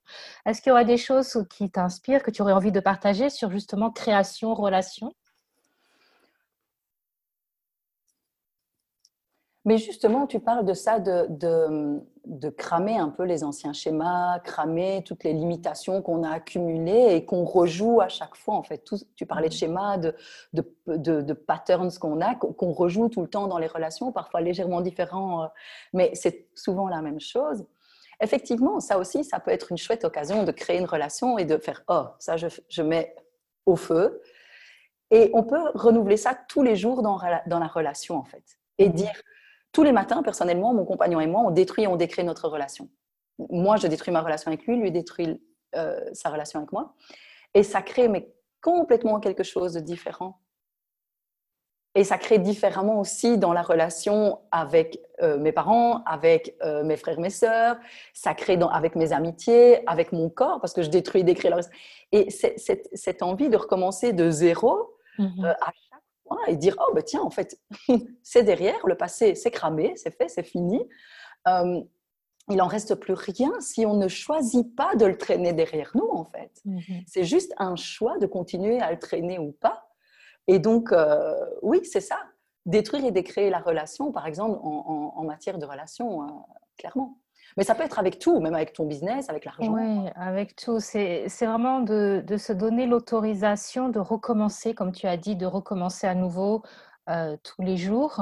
Est-ce 0.47 0.61
qu'il 0.61 0.71
y 0.71 0.73
aurait 0.73 0.85
des 0.85 0.97
choses 0.97 1.45
qui 1.51 1.71
t'inspirent, 1.71 2.23
que 2.23 2.31
tu 2.31 2.43
aurais 2.43 2.53
envie 2.53 2.73
de 2.73 2.81
partager 2.81 3.31
sur 3.31 3.51
justement 3.51 3.91
création-relation 3.91 5.13
Mais 9.65 9.79
justement, 9.79 10.27
tu 10.27 10.41
parles 10.41 10.65
de 10.65 10.75
ça, 10.75 10.99
de, 10.99 11.27
de, 12.27 12.49
cramer 12.51 12.99
un 12.99 13.11
peu 13.11 13.23
les 13.23 13.45
anciens 13.45 13.73
schémas, 13.73 14.41
cramer 14.41 15.05
toutes 15.07 15.23
les 15.23 15.33
limitations 15.33 16.03
qu'on 16.03 16.25
a 16.25 16.31
accumulées 16.31 17.15
et 17.15 17.25
qu'on 17.25 17.45
rejoue 17.45 18.01
à 18.01 18.09
chaque 18.09 18.35
fois. 18.35 18.57
En 18.57 18.65
fait, 18.65 18.85
tu 19.15 19.25
parlais 19.25 19.49
de 19.49 19.55
schémas, 19.55 19.99
de, 19.99 20.17
de, 20.53 21.33
patterns 21.33 21.93
qu'on 22.01 22.21
a, 22.21 22.35
qu'on 22.35 22.73
rejoue 22.73 23.09
tout 23.09 23.21
le 23.23 23.29
temps 23.29 23.47
dans 23.47 23.59
les 23.59 23.69
relations, 23.69 24.11
parfois 24.11 24.41
légèrement 24.41 24.81
différents, 24.81 25.45
euh, 25.45 25.47
mais 25.93 26.11
c'est 26.15 26.49
souvent 26.57 26.89
la 26.89 27.01
même 27.01 27.21
chose. 27.21 27.65
Effectivement, 28.21 28.81
ça 28.81 28.99
aussi, 28.99 29.23
ça 29.23 29.39
peut 29.39 29.53
être 29.53 29.71
une 29.71 29.79
chouette 29.79 30.05
occasion 30.05 30.43
de 30.43 30.51
créer 30.51 30.79
une 30.79 30.87
relation 30.87 31.39
et 31.39 31.45
de 31.45 31.57
faire 31.57 31.85
Oh, 31.87 32.07
ça, 32.19 32.37
je, 32.37 32.49
je 32.69 32.83
mets 32.83 33.15
au 33.65 33.77
feu. 33.77 34.23
Et 35.13 35.31
on 35.35 35.45
peut 35.45 35.71
renouveler 35.75 36.17
ça 36.17 36.37
tous 36.49 36.63
les 36.63 36.75
jours 36.75 37.03
dans, 37.03 37.21
dans 37.47 37.59
la 37.61 37.67
relation, 37.67 38.17
en 38.17 38.25
fait. 38.25 38.43
Et 38.79 38.89
dire 38.89 39.13
tous 39.73 39.83
les 39.83 39.93
matins, 39.93 40.23
personnellement, 40.23 40.75
mon 40.75 40.85
compagnon 40.85 41.21
et 41.21 41.27
moi, 41.27 41.43
on 41.45 41.51
détruit 41.51 41.85
et 41.85 41.87
on 41.87 41.97
décrit 41.97 42.25
notre 42.25 42.49
relation. 42.49 42.89
Moi, 43.51 43.77
je 43.77 43.87
détruis 43.87 44.13
ma 44.13 44.21
relation 44.21 44.49
avec 44.49 44.67
lui, 44.67 44.77
lui 44.77 44.91
détruit 44.91 45.43
euh, 45.75 45.99
sa 46.13 46.29
relation 46.29 46.61
avec 46.61 46.73
moi. 46.73 46.95
Et 47.55 47.63
ça 47.63 47.81
crée 47.81 48.09
mais, 48.09 48.31
complètement 48.61 49.19
quelque 49.19 49.43
chose 49.43 49.73
de 49.73 49.81
différent. 49.81 50.39
Et 51.95 52.05
ça 52.05 52.17
crée 52.17 52.39
différemment 52.39 53.01
aussi 53.01 53.37
dans 53.37 53.53
la 53.53 53.61
relation 53.63 54.41
avec 54.51 54.99
euh, 55.21 55.39
mes 55.39 55.53
parents, 55.53 56.03
avec 56.05 56.57
euh, 56.63 56.85
mes 56.85 56.97
frères, 56.97 57.21
mes 57.21 57.31
sœurs. 57.31 57.77
Ça 58.15 58.35
crée 58.35 58.57
dans, 58.57 58.69
avec 58.69 58.95
mes 58.95 59.13
amitiés, 59.13 59.87
avec 59.89 60.13
mon 60.13 60.31
corps, 60.31 60.61
parce 60.61 60.73
que 60.73 60.83
je 60.83 60.89
détruis 60.89 61.23
et 61.23 61.25
décris 61.25 61.49
la 61.49 61.57
relation. 61.57 61.73
Et 62.13 62.31
cette 62.31 63.23
envie 63.23 63.49
de 63.49 63.57
recommencer 63.57 64.13
de 64.13 64.31
zéro, 64.31 64.97
mmh 65.19 65.45
à 65.45 65.73
et 66.47 66.57
dire 66.57 66.77
oh 66.81 66.93
ben 66.95 67.03
tiens 67.03 67.23
en 67.23 67.31
fait 67.31 67.59
c'est 68.23 68.43
derrière 68.43 68.87
le 68.87 68.97
passé 68.97 69.35
c'est 69.35 69.51
cramé 69.51 69.95
c'est 69.97 70.15
fait 70.17 70.29
c'est 70.29 70.43
fini. 70.43 70.81
Euh, 71.49 71.81
il 72.51 72.61
en 72.61 72.67
reste 72.67 72.97
plus 72.97 73.15
rien 73.15 73.53
si 73.61 73.87
on 73.87 73.95
ne 73.95 74.09
choisit 74.09 74.75
pas 74.75 74.97
de 74.97 75.07
le 75.07 75.17
traîner 75.17 75.53
derrière 75.53 75.93
nous 75.95 76.09
en 76.11 76.25
fait. 76.25 76.51
Mm-hmm. 76.67 77.05
c'est 77.07 77.25
juste 77.25 77.55
un 77.59 77.77
choix 77.77 78.19
de 78.19 78.27
continuer 78.27 78.81
à 78.81 78.91
le 78.91 78.99
traîner 78.99 79.39
ou 79.39 79.53
pas. 79.53 79.89
Et 80.49 80.59
donc 80.59 80.93
euh, 80.93 81.35
oui 81.63 81.81
c'est 81.85 82.01
ça. 82.01 82.19
Détruire 82.65 83.05
et 83.05 83.11
décréer 83.11 83.51
la 83.51 83.59
relation 83.61 84.13
par 84.13 84.27
exemple 84.27 84.59
en, 84.63 85.25
matière 85.25 85.59
de 85.59 85.67
relation 85.67 86.23
euh, 86.23 86.27
clairement 86.77 87.19
mais 87.57 87.65
ça 87.65 87.75
peut 87.75 87.83
être 87.83 87.99
avec 87.99 88.19
tout, 88.19 88.41
même 88.41 88.55
avec 88.55 88.73
ton 88.73 88.87
business, 88.87 89.29
avec 89.29 89.45
l'argent. 89.45 89.73
Oui, 89.73 90.11
avec 90.15 90.57
tout. 90.57 90.81
C'est 90.81 91.27
vraiment 91.41 91.81
de, 91.81 92.25
se 92.37 92.53
donner 92.53 92.87
l'autorisation 92.87 93.89
de 93.89 93.99
recommencer, 93.99 94.75
comme 94.75 94.93
tu 94.93 95.07
as 95.07 95.17
dit, 95.17 95.37
de 95.37 95.47
recommencer 95.47 96.07
à 96.07 96.15
nouveau 96.15 96.63
euh, 97.11 97.37
tous 97.43 97.63
les 97.63 97.77
jours. 97.77 98.21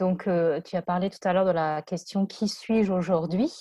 Donc, 0.00 0.26
euh, 0.26 0.62
tu 0.62 0.76
as 0.76 0.82
parlé 0.82 1.10
tout 1.10 1.18
à 1.24 1.34
l'heure 1.34 1.44
de 1.44 1.50
la 1.50 1.82
question 1.82 2.24
qui 2.24 2.48
suis-je 2.48 2.90
aujourd'hui? 2.90 3.52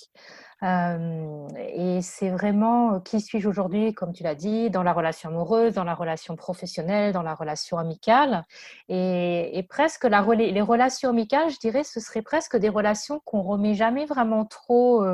Et 0.61 1.99
c'est 2.01 2.29
vraiment 2.29 2.93
euh, 2.93 2.99
qui 2.99 3.19
suis-je 3.19 3.47
aujourd'hui, 3.47 3.93
comme 3.93 4.13
tu 4.13 4.23
l'as 4.23 4.35
dit, 4.35 4.69
dans 4.69 4.83
la 4.83 4.93
relation 4.93 5.29
amoureuse, 5.29 5.73
dans 5.73 5.83
la 5.83 5.95
relation 5.95 6.37
professionnelle, 6.37 7.11
dans 7.11 7.23
la 7.23 7.35
relation 7.35 7.77
amicale? 7.77 8.45
Et, 8.87 9.65
presque 9.69 10.05
les 10.05 10.61
relations 10.61 11.09
amicales, 11.09 11.49
je 11.49 11.59
dirais, 11.59 11.83
ce 11.83 11.99
serait 11.99 12.21
presque 12.21 12.55
des 12.55 12.69
relations 12.69 13.21
qu'on 13.25 13.41
remet 13.41 13.73
jamais 13.73 14.05
vraiment 14.05 14.45
trop 14.45 15.05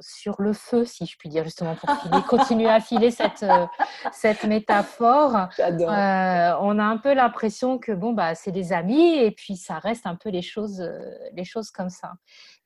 sur 0.00 0.40
le 0.40 0.52
feu, 0.52 0.84
si 0.84 1.06
je 1.06 1.16
puis 1.16 1.28
dire, 1.28 1.44
justement, 1.44 1.76
pour 1.76 2.26
continuer 2.26 2.68
à 2.68 2.80
filer 2.80 3.10
cette, 3.10 3.42
euh, 3.42 3.66
cette 4.12 4.44
métaphore. 4.44 5.48
Euh, 5.60 6.52
on 6.60 6.78
a 6.78 6.84
un 6.84 6.96
peu 6.96 7.14
l'impression 7.14 7.78
que 7.78 7.92
bon, 7.92 8.12
bah, 8.12 8.34
c'est 8.34 8.52
des 8.52 8.72
amis 8.72 9.16
et 9.16 9.30
puis 9.30 9.56
ça 9.56 9.78
reste 9.78 10.06
un 10.06 10.16
peu 10.16 10.30
les 10.30 10.42
choses, 10.42 10.80
euh, 10.80 10.98
les 11.32 11.44
choses 11.44 11.70
comme 11.70 11.90
ça. 11.90 12.12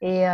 Et, 0.00 0.26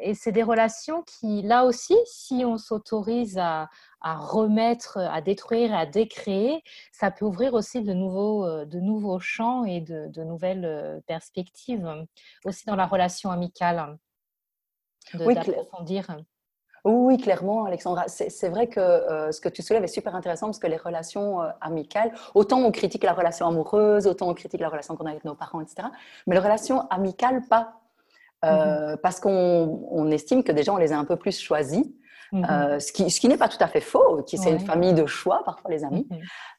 et 0.00 0.14
c'est 0.14 0.32
des 0.32 0.42
relations 0.42 1.02
qui, 1.02 1.42
là 1.42 1.66
aussi, 1.66 1.94
si 2.06 2.44
on 2.46 2.56
s'autorise 2.56 3.36
à, 3.36 3.68
à, 4.00 4.16
remettre, 4.16 4.96
à 4.96 5.20
détruire, 5.20 5.74
à 5.74 5.84
décréer, 5.84 6.62
ça 6.90 7.10
peut 7.10 7.26
ouvrir 7.26 7.52
aussi 7.52 7.82
de 7.82 7.92
nouveaux, 7.92 8.64
de 8.64 8.80
nouveaux 8.80 9.20
champs 9.20 9.64
et 9.64 9.82
de, 9.82 10.08
de 10.08 10.24
nouvelles 10.24 11.02
perspectives, 11.06 11.86
aussi 12.46 12.64
dans 12.64 12.76
la 12.76 12.86
relation 12.86 13.30
amicale 13.30 13.98
oui, 15.26 15.34
Oui, 16.84 17.18
clairement, 17.18 17.64
Alexandra. 17.64 18.04
C'est 18.08 18.48
vrai 18.48 18.68
que 18.68 18.80
euh, 18.80 19.32
ce 19.32 19.40
que 19.40 19.48
tu 19.48 19.62
soulèves 19.62 19.84
est 19.84 19.88
super 19.88 20.14
intéressant 20.14 20.46
parce 20.46 20.58
que 20.58 20.66
les 20.66 20.76
relations 20.76 21.42
euh, 21.42 21.48
amicales, 21.60 22.12
autant 22.34 22.60
on 22.60 22.70
critique 22.70 23.04
la 23.04 23.12
relation 23.12 23.46
amoureuse, 23.46 24.06
autant 24.06 24.28
on 24.28 24.34
critique 24.34 24.60
la 24.60 24.68
relation 24.68 24.96
qu'on 24.96 25.06
a 25.06 25.10
avec 25.10 25.24
nos 25.24 25.34
parents, 25.34 25.60
etc. 25.60 25.88
Mais 26.26 26.34
les 26.34 26.40
relations 26.40 26.88
amicales, 26.88 27.42
pas. 27.48 27.80
Euh, 28.44 28.94
mm-hmm. 28.94 28.96
Parce 28.98 29.20
qu'on 29.20 30.10
estime 30.10 30.42
que 30.42 30.52
déjà, 30.52 30.72
on 30.72 30.78
les 30.78 30.92
a 30.92 30.98
un 30.98 31.04
peu 31.04 31.16
plus 31.16 31.38
choisis. 31.38 31.84
Mm-hmm. 32.32 32.78
ce 32.78 32.92
qui, 32.92 33.10
ce 33.10 33.20
qui 33.20 33.26
n'est 33.26 33.36
pas 33.36 33.48
tout 33.48 33.58
à 33.58 33.66
fait 33.66 33.80
faux, 33.80 34.22
qui 34.22 34.38
c'est 34.38 34.52
une 34.52 34.60
famille 34.60 34.94
de 34.94 35.04
choix, 35.04 35.42
parfois 35.44 35.68
les 35.68 35.82
amis. 35.82 36.08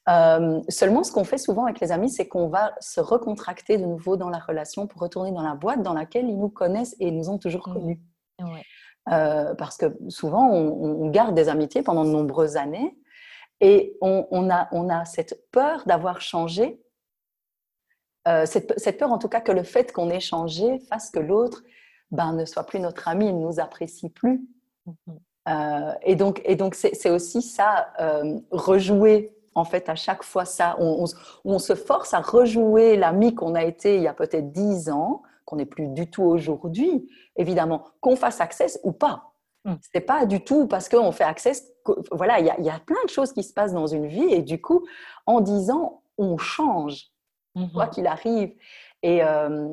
Mm-hmm. 0.06 0.70
seulement, 0.70 1.04
ce 1.06 1.14
qu'on 1.14 1.24
fait 1.24 1.38
souvent 1.38 1.64
avec 1.64 1.80
les 1.80 1.94
amis, 1.94 2.10
c'est 2.10 2.28
qu'on 2.28 2.50
va 2.50 2.74
se 2.82 3.00
recontracter 3.00 3.78
de 3.78 3.86
nouveau 3.86 4.18
dans 4.18 4.30
la 4.30 4.40
relation 4.40 4.86
pour 4.86 5.02
retourner 5.02 5.32
dans 5.32 5.42
la 5.42 5.56
boîte 5.56 5.82
dans 5.82 5.94
laquelle 5.94 6.28
ils 6.28 6.38
nous 6.38 6.50
connaissent 6.50 6.98
et 7.00 7.10
nous 7.10 7.30
ont 7.30 7.38
toujours 7.38 7.64
connus. 7.64 8.02
Euh, 9.10 9.56
parce 9.56 9.78
que 9.78 9.86
souvent, 10.10 10.48
on, 10.48 11.10
garde 11.10 11.34
des 11.34 11.50
amitiés 11.50 11.82
pendant 11.82 12.06
de 12.06 12.12
nombreuses 12.12 12.56
années 12.56 12.96
et 13.60 13.98
on, 14.02 14.50
a, 14.50 14.68
on 14.72 14.90
a, 14.90 15.06
cette 15.06 15.50
peur 15.52 15.84
d'avoir 15.86 16.22
changé, 16.22 16.80
euh, 18.28 18.46
cette, 18.46 18.98
peur 18.98 19.12
en 19.12 19.18
tout 19.18 19.28
cas 19.28 19.42
que 19.42 19.52
le 19.52 19.64
fait 19.64 19.92
qu'on 19.92 20.10
ait 20.12 20.20
changé 20.20 20.80
fasse 20.80 21.10
que 21.10 21.20
l'autre 21.20 21.64
ben, 22.12 22.34
ne 22.34 22.46
soit 22.46 22.64
plus 22.64 22.80
notre 22.80 23.08
ami, 23.08 23.28
il 23.28 23.40
ne 23.40 23.42
nous 23.42 23.60
apprécie 23.60 24.10
plus. 24.10 24.42
Mm-hmm. 24.88 25.18
Euh, 25.50 25.94
et 26.04 26.16
donc, 26.16 26.42
et 26.46 26.56
donc 26.56 26.76
c'est, 26.76 27.10
aussi 27.10 27.42
ça, 27.42 27.94
rejouer 28.52 29.36
en 29.56 29.66
fait 29.66 29.90
à 29.90 29.96
chaque 29.96 30.24
fois 30.24 30.46
ça. 30.46 30.76
On, 30.80 31.06
on, 31.44 31.60
se 31.60 31.74
force 31.74 32.14
à 32.14 32.22
rejouer 32.22 32.96
l'ami 32.98 33.34
qu'on 33.34 33.56
a 33.56 33.64
été 33.64 33.96
il 33.96 34.04
y 34.04 34.08
a 34.08 34.14
peut-être 34.14 34.52
dix 34.52 34.92
ans 34.92 35.24
qu'on 35.46 35.58
n'est 35.58 35.66
plus 35.66 35.88
du 35.88 36.10
tout 36.10 36.24
aujourd'hui, 36.24 37.10
évidemment, 37.36 37.84
qu'on 38.00 38.16
fasse 38.16 38.42
access 38.42 38.80
ou 38.84 38.92
pas. 38.92 39.34
Hmm. 39.66 39.76
Ce 39.82 39.90
n'est 39.94 40.02
pas 40.02 40.26
du 40.26 40.44
tout 40.44 40.68
parce 40.68 40.90
qu'on 40.90 41.12
fait 41.12 41.24
access. 41.24 41.66
voilà, 42.12 42.40
il 42.40 42.46
y, 42.46 42.70
a 42.70 42.80
plein 42.80 43.04
de 43.06 43.10
choses 43.10 43.32
qui 43.32 43.44
se 43.44 43.54
passent 43.54 43.74
dans 43.74 43.88
une 43.88 44.08
vie 44.08 44.34
et 44.34 44.42
du 44.42 44.60
coup, 44.60 44.86
en 45.26 45.42
disant 45.42 46.04
on 46.18 46.38
change, 46.38 47.12
mm-hmm. 47.56 47.72
quoi 47.72 47.88
qu'il 47.88 48.08
arrive. 48.08 48.54
Et 49.04 49.24
euh, 49.24 49.70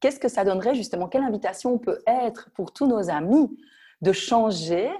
qu'est-ce 0.00 0.20
que 0.20 0.28
ça 0.28 0.44
donnerait 0.44 0.74
justement? 0.74 1.08
Quelle 1.08 1.22
invitation 1.22 1.78
peut 1.78 2.02
être 2.06 2.50
pour 2.54 2.72
tous 2.72 2.86
nos 2.86 3.10
amis 3.10 3.50
de 4.00 4.12
changer 4.12 4.90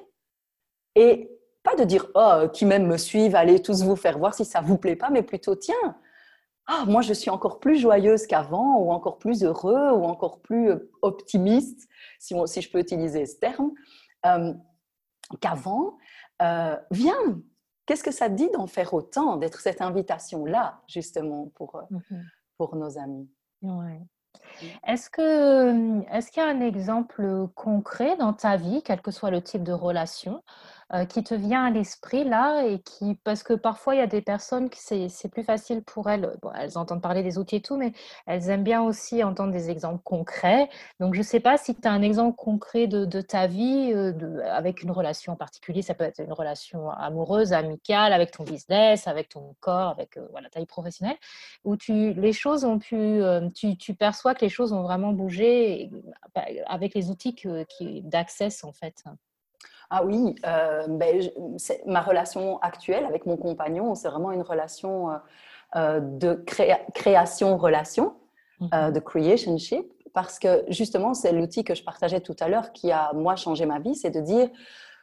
et 0.94 1.30
pas 1.62 1.74
de 1.76 1.84
dire 1.84 2.06
oh 2.14 2.48
qui 2.52 2.64
même 2.64 2.86
me 2.86 2.96
suivent, 2.96 3.36
allez 3.36 3.60
tous 3.60 3.82
vous 3.82 3.96
faire 3.96 4.18
voir 4.18 4.34
si 4.34 4.44
ça 4.44 4.60
vous 4.60 4.78
plaît 4.78 4.96
pas, 4.96 5.10
mais 5.10 5.22
plutôt 5.22 5.56
tiens 5.56 5.96
ah, 6.66 6.84
moi 6.86 7.02
je 7.02 7.12
suis 7.12 7.30
encore 7.30 7.60
plus 7.60 7.78
joyeuse 7.78 8.26
qu'avant, 8.26 8.78
ou 8.78 8.92
encore 8.92 9.18
plus 9.18 9.42
heureux, 9.44 9.90
ou 9.92 10.04
encore 10.04 10.40
plus 10.40 10.70
euh, 10.70 10.90
optimiste, 11.02 11.88
si, 12.18 12.34
si 12.46 12.62
je 12.62 12.70
peux 12.70 12.78
utiliser 12.78 13.26
ce 13.26 13.38
terme, 13.38 13.72
euh, 14.26 14.54
qu'avant. 15.40 15.96
Euh, 16.40 16.76
viens, 16.90 17.40
qu'est-ce 17.86 18.04
que 18.04 18.12
ça 18.12 18.28
dit 18.28 18.50
d'en 18.50 18.66
faire 18.66 18.94
autant, 18.94 19.36
d'être 19.36 19.60
cette 19.60 19.80
invitation-là, 19.80 20.80
justement, 20.86 21.50
pour, 21.54 21.82
mm-hmm. 21.90 22.22
pour 22.58 22.76
nos 22.76 22.98
amis? 22.98 23.28
Ouais. 23.62 24.00
Est-ce 24.86 25.10
qu'il 25.10 26.42
y 26.42 26.46
a 26.46 26.48
un 26.48 26.60
exemple 26.60 27.48
concret 27.54 28.16
dans 28.16 28.32
ta 28.32 28.56
vie, 28.56 28.82
quel 28.82 29.00
que 29.00 29.10
soit 29.10 29.30
le 29.30 29.42
type 29.42 29.62
de 29.62 29.72
relation, 29.72 30.42
euh, 30.94 31.06
qui 31.06 31.24
te 31.24 31.34
vient 31.34 31.64
à 31.64 31.70
l'esprit 31.70 32.22
là 32.22 32.66
et 32.66 32.78
qui 32.80 33.14
parce 33.24 33.42
que 33.42 33.54
parfois 33.54 33.94
il 33.94 33.98
y 33.98 34.02
a 34.02 34.06
des 34.06 34.20
personnes 34.20 34.68
qui 34.68 34.78
c'est 35.08 35.28
plus 35.30 35.42
facile 35.42 35.82
pour 35.82 36.10
elles 36.10 36.30
elles 36.58 36.76
entendent 36.76 37.00
parler 37.00 37.22
des 37.22 37.38
outils 37.38 37.56
et 37.56 37.62
tout 37.62 37.78
mais 37.78 37.92
elles 38.26 38.50
aiment 38.50 38.62
bien 38.62 38.82
aussi 38.82 39.24
entendre 39.24 39.52
des 39.52 39.70
exemples 39.70 40.02
concrets. 40.04 40.68
Donc 41.00 41.14
je 41.14 41.20
ne 41.20 41.24
sais 41.24 41.40
pas 41.40 41.56
si 41.56 41.74
tu 41.74 41.88
as 41.88 41.92
un 41.92 42.02
exemple 42.02 42.36
concret 42.36 42.88
de, 42.88 43.06
de 43.06 43.20
ta 43.22 43.46
vie 43.46 43.90
euh, 43.94 44.42
avec 44.50 44.82
une 44.82 44.90
relation 44.90 45.32
en 45.32 45.36
particulier 45.36 45.80
ça 45.80 45.94
peut 45.94 46.04
être 46.04 46.20
une 46.20 46.32
relation 46.32 46.90
amoureuse 46.90 47.54
amicale 47.54 48.12
avec 48.12 48.30
ton 48.30 48.44
business 48.44 49.06
avec 49.08 49.30
ton 49.30 49.56
corps 49.60 49.88
avec 49.88 50.18
euh, 50.18 50.26
voilà 50.30 50.50
ta 50.50 50.60
vie 50.60 50.66
professionnelle 50.66 51.16
où 51.64 51.76
tu 51.78 52.12
les 52.12 52.34
choses 52.34 52.66
ont 52.66 52.78
pu 52.78 53.20
tu, 53.54 53.78
tu, 53.78 53.94
perçois 53.94 54.34
que 54.34 54.44
les 54.44 54.50
choses 54.50 54.74
ont 54.74 54.82
vraiment 54.82 55.12
bougé 55.12 55.90
bah, 56.34 56.44
avec 56.66 56.94
les 56.94 57.08
outils 57.10 57.34
qui 57.34 58.02
d'accès 58.02 58.48
en 58.64 58.72
fait 58.72 59.04
ah 59.94 60.02
oui, 60.06 60.34
euh, 60.46 60.86
ben, 60.88 61.20
ma 61.84 62.00
relation 62.00 62.58
actuelle 62.60 63.04
avec 63.04 63.26
mon 63.26 63.36
compagnon, 63.36 63.94
c'est 63.94 64.08
vraiment 64.08 64.32
une 64.32 64.40
relation 64.40 65.10
euh, 65.10 65.16
euh, 65.76 66.00
de 66.00 66.42
création-relation, 66.94 68.14
mhm. 68.60 68.90
de 68.90 69.00
creationship, 69.00 69.84
parce 70.14 70.38
que 70.38 70.64
justement, 70.68 71.12
c'est 71.12 71.32
l'outil 71.32 71.62
que 71.62 71.74
je 71.74 71.84
partageais 71.84 72.20
tout 72.20 72.36
à 72.40 72.48
l'heure 72.48 72.72
qui 72.72 72.90
a, 72.90 73.12
moi, 73.12 73.36
changé 73.36 73.66
ma 73.66 73.80
vie, 73.80 73.94
c'est 73.94 74.08
de 74.08 74.20
dire, 74.20 74.48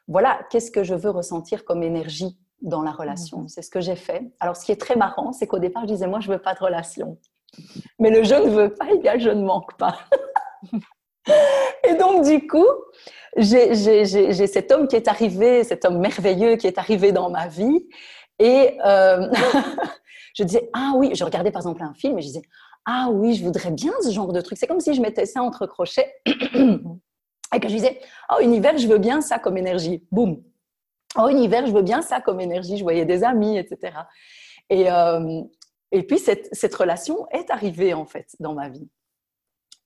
voilà, 0.08 0.39
qu'est-ce 0.50 0.72
que 0.72 0.84
je 0.84 0.96
veux 0.96 1.12
ressentir 1.12 1.65
comme 1.65 1.84
énergie 1.84 2.39
dans 2.63 2.81
la 2.81 2.91
relation? 2.91 3.41
Mhm. 3.41 3.48
C'est 3.48 3.62
ce 3.62 3.69
que 3.69 3.81
j'ai 3.81 3.96
fait. 3.96 4.31
Alors, 4.39 4.55
ce 4.55 4.65
qui 4.65 4.72
est 4.72 4.81
très 4.81 4.96
marrant, 4.96 5.34
c'est 5.34 5.46
qu'au 5.46 5.60
départ, 5.60 5.84
je 5.84 5.93
disais, 5.93 6.08
moi, 6.08 6.19
je 6.19 6.31
veux 6.31 6.39
pas 6.39 6.55
de 6.55 6.63
relation. 6.63 7.19
Mais 8.00 8.10
le 8.10 8.24
je 8.24 8.34
ne 8.34 8.50
veux 8.50 8.74
pas 8.74 8.89
égale 8.91 9.19
je 9.19 9.29
ne 9.29 9.43
manque 9.43 9.77
pas. 9.77 10.00
Et 11.88 11.95
donc, 11.95 12.25
du 12.25 12.48
coup, 12.48 12.67
j'ai 13.36 14.48
cet 14.48 14.71
homme 14.71 14.88
qui 14.88 14.95
est 14.95 15.07
arrivé, 15.07 15.63
cet 15.63 15.86
homme 15.86 16.00
merveilleux 16.00 16.55
qui 16.55 16.67
est 16.67 16.77
arrivé 16.77 17.12
dans 17.12 17.29
ma 17.29 17.48
vie. 17.48 17.88
Et 18.39 18.77
euh, 18.86 19.29
je 20.36 20.43
disais, 20.43 20.69
ah 20.74 20.93
oui, 20.95 21.12
je 21.13 21.24
regardais 21.24 21.51
par 21.51 21.62
exemple 21.62 21.83
un 21.83 21.93
film 21.93 22.17
et 22.17 22.21
je 22.21 22.27
disais, 22.27 22.41
ah 22.86 23.09
oui, 23.12 23.36
je 23.36 23.43
voudrais 23.43 23.71
bien 23.71 23.93
ce 24.01 24.12
genre 24.12 24.31
de 24.31 24.41
truc. 24.41 24.57
C'est 24.57 24.67
comme 24.67 24.79
si 24.79 24.93
je 24.93 25.01
mettais 25.01 25.25
ça 25.25 25.43
entre 25.43 25.65
crochets 25.67 26.13
et 26.25 27.59
que 27.59 27.67
je 27.67 27.74
disais, 27.74 28.00
oh 28.31 28.41
univers, 28.41 28.77
je 28.77 28.88
veux 28.88 28.98
bien 28.98 29.21
ça 29.21 29.39
comme 29.39 29.57
énergie. 29.57 30.05
Boum. 30.12 30.41
Oh 31.17 31.27
univers, 31.27 31.65
je 31.65 31.71
veux 31.71 31.81
bien 31.81 32.01
ça 32.01 32.21
comme 32.21 32.39
énergie. 32.39 32.77
Je 32.77 32.83
voyais 32.83 33.05
des 33.05 33.24
amis, 33.24 33.57
etc. 33.57 33.93
Et, 34.69 34.89
euh, 34.91 35.41
et 35.91 36.03
puis 36.03 36.19
cette, 36.19 36.48
cette, 36.53 36.75
relation 36.75 37.27
est 37.31 37.50
arrivée 37.50 37.93
en 37.93 38.05
fait 38.05 38.27
dans 38.39 38.53
ma 38.53 38.69
vie. 38.69 38.88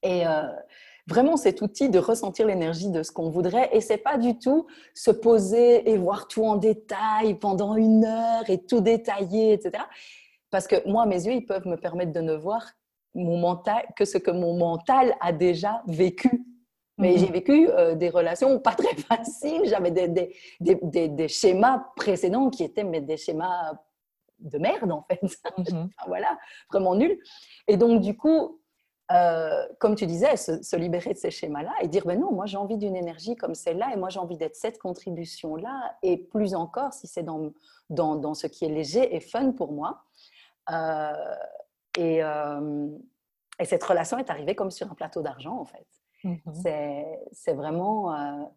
Et 0.04 0.28
euh, 0.28 0.44
vraiment 1.08 1.38
cet 1.38 1.62
outil 1.62 1.90
de 1.90 2.00
ressentir 2.00 2.48
l'énergie 2.48 2.90
de 2.90 3.04
ce 3.04 3.12
qu'on 3.12 3.30
voudrait. 3.30 3.70
Et 3.74 3.82
c'est 3.82 3.98
pas 3.98 4.18
du 4.18 4.38
tout 4.38 4.68
se 4.94 5.12
poser 5.12 5.90
et 5.90 5.98
voir 5.98 6.28
tout 6.28 6.44
en 6.44 6.56
détail 6.56 7.36
pendant 7.36 7.76
une 7.76 8.06
heure 8.06 8.50
et 8.50 8.64
tout 8.64 8.82
détailler, 8.82 9.54
etc. 9.54 9.84
Parce 10.50 10.68
que 10.68 10.88
moi, 10.88 11.06
mes 11.06 11.26
yeux, 11.26 11.34
ils 11.34 11.46
peuvent 11.46 11.68
me 11.68 11.78
permettre 11.78 12.12
de 12.12 12.22
ne 12.22 12.36
voir 12.36 12.64
mon 13.16 13.38
mental, 13.38 13.86
que 13.96 14.06
ce 14.06 14.18
que 14.18 14.32
mon 14.32 14.58
mental 14.58 15.16
a 15.20 15.32
déjà 15.32 15.84
vécu. 15.88 16.46
Mais 16.98 17.18
j'ai 17.18 17.28
mhm. 17.28 17.34
vécu 17.34 17.70
euh, 17.70 17.96
des 17.96 18.10
relations 18.10 18.60
pas 18.60 18.74
très 18.76 18.96
faciles. 19.10 19.64
J'avais 19.66 19.92
des, 19.92 20.08
des, 20.08 20.36
des, 20.60 21.08
des, 21.10 21.28
schémas 21.28 21.84
précédents 21.96 22.50
qui 22.50 22.64
étaient 22.64 22.84
mais 22.84 23.02
des 23.02 23.18
schémas 23.18 23.74
de 24.40 24.58
merde, 24.58 24.92
en 24.92 25.04
fait. 25.10 25.22
Mhm. 25.58 25.90
voilà, 26.08 26.38
vraiment 26.72 26.96
nuls. 26.96 27.18
Et 27.68 27.78
donc, 27.78 28.02
du 28.02 28.16
coup, 28.16 28.62
euh, 29.14 29.68
comme 29.80 29.96
tu 29.96 30.08
disais, 30.08 30.36
se, 30.38 30.76
libérer 30.76 31.14
de 31.14 31.18
ces 31.18 31.30
schémas-là 31.30 31.72
et 31.82 31.88
dire, 31.88 32.04
ben 32.06 32.20
non, 32.20 32.32
moi 32.32 32.48
j'ai 32.48 32.58
envie 32.58 32.78
d'une 32.78 32.96
énergie 32.96 33.36
comme 33.36 33.54
celle-là 33.54 33.92
et 33.94 33.98
moi 33.98 34.10
j'ai 34.10 34.20
envie 34.20 34.38
d'être 34.38 34.56
cette 34.56 34.80
contribution-là 34.80 35.98
et 36.02 36.18
plus 36.18 36.56
encore 36.56 36.94
si 36.94 37.06
c'est 37.06 37.22
dans, 37.22 37.52
dans, 37.90 38.16
dans, 38.16 38.34
ce 38.34 38.48
qui 38.48 38.66
est 38.66 38.70
léger 38.70 39.16
et 39.16 39.20
fun 39.20 39.52
pour 39.52 39.72
moi. 39.72 40.04
Euh, 40.72 41.36
et, 41.98 42.24
euh, 42.24 42.88
et, 43.60 43.66
cette 43.66 43.84
relation 43.84 44.18
est 44.18 44.32
arrivée 44.32 44.56
comme 44.56 44.72
sur 44.72 44.92
un 44.92 44.96
plateau 44.96 45.22
d'argent 45.22 45.60
en 45.60 45.66
fait. 45.66 45.86
Mm-hmm. 46.24 47.18
C'est 47.34 47.54
vraiment, 47.54 48.50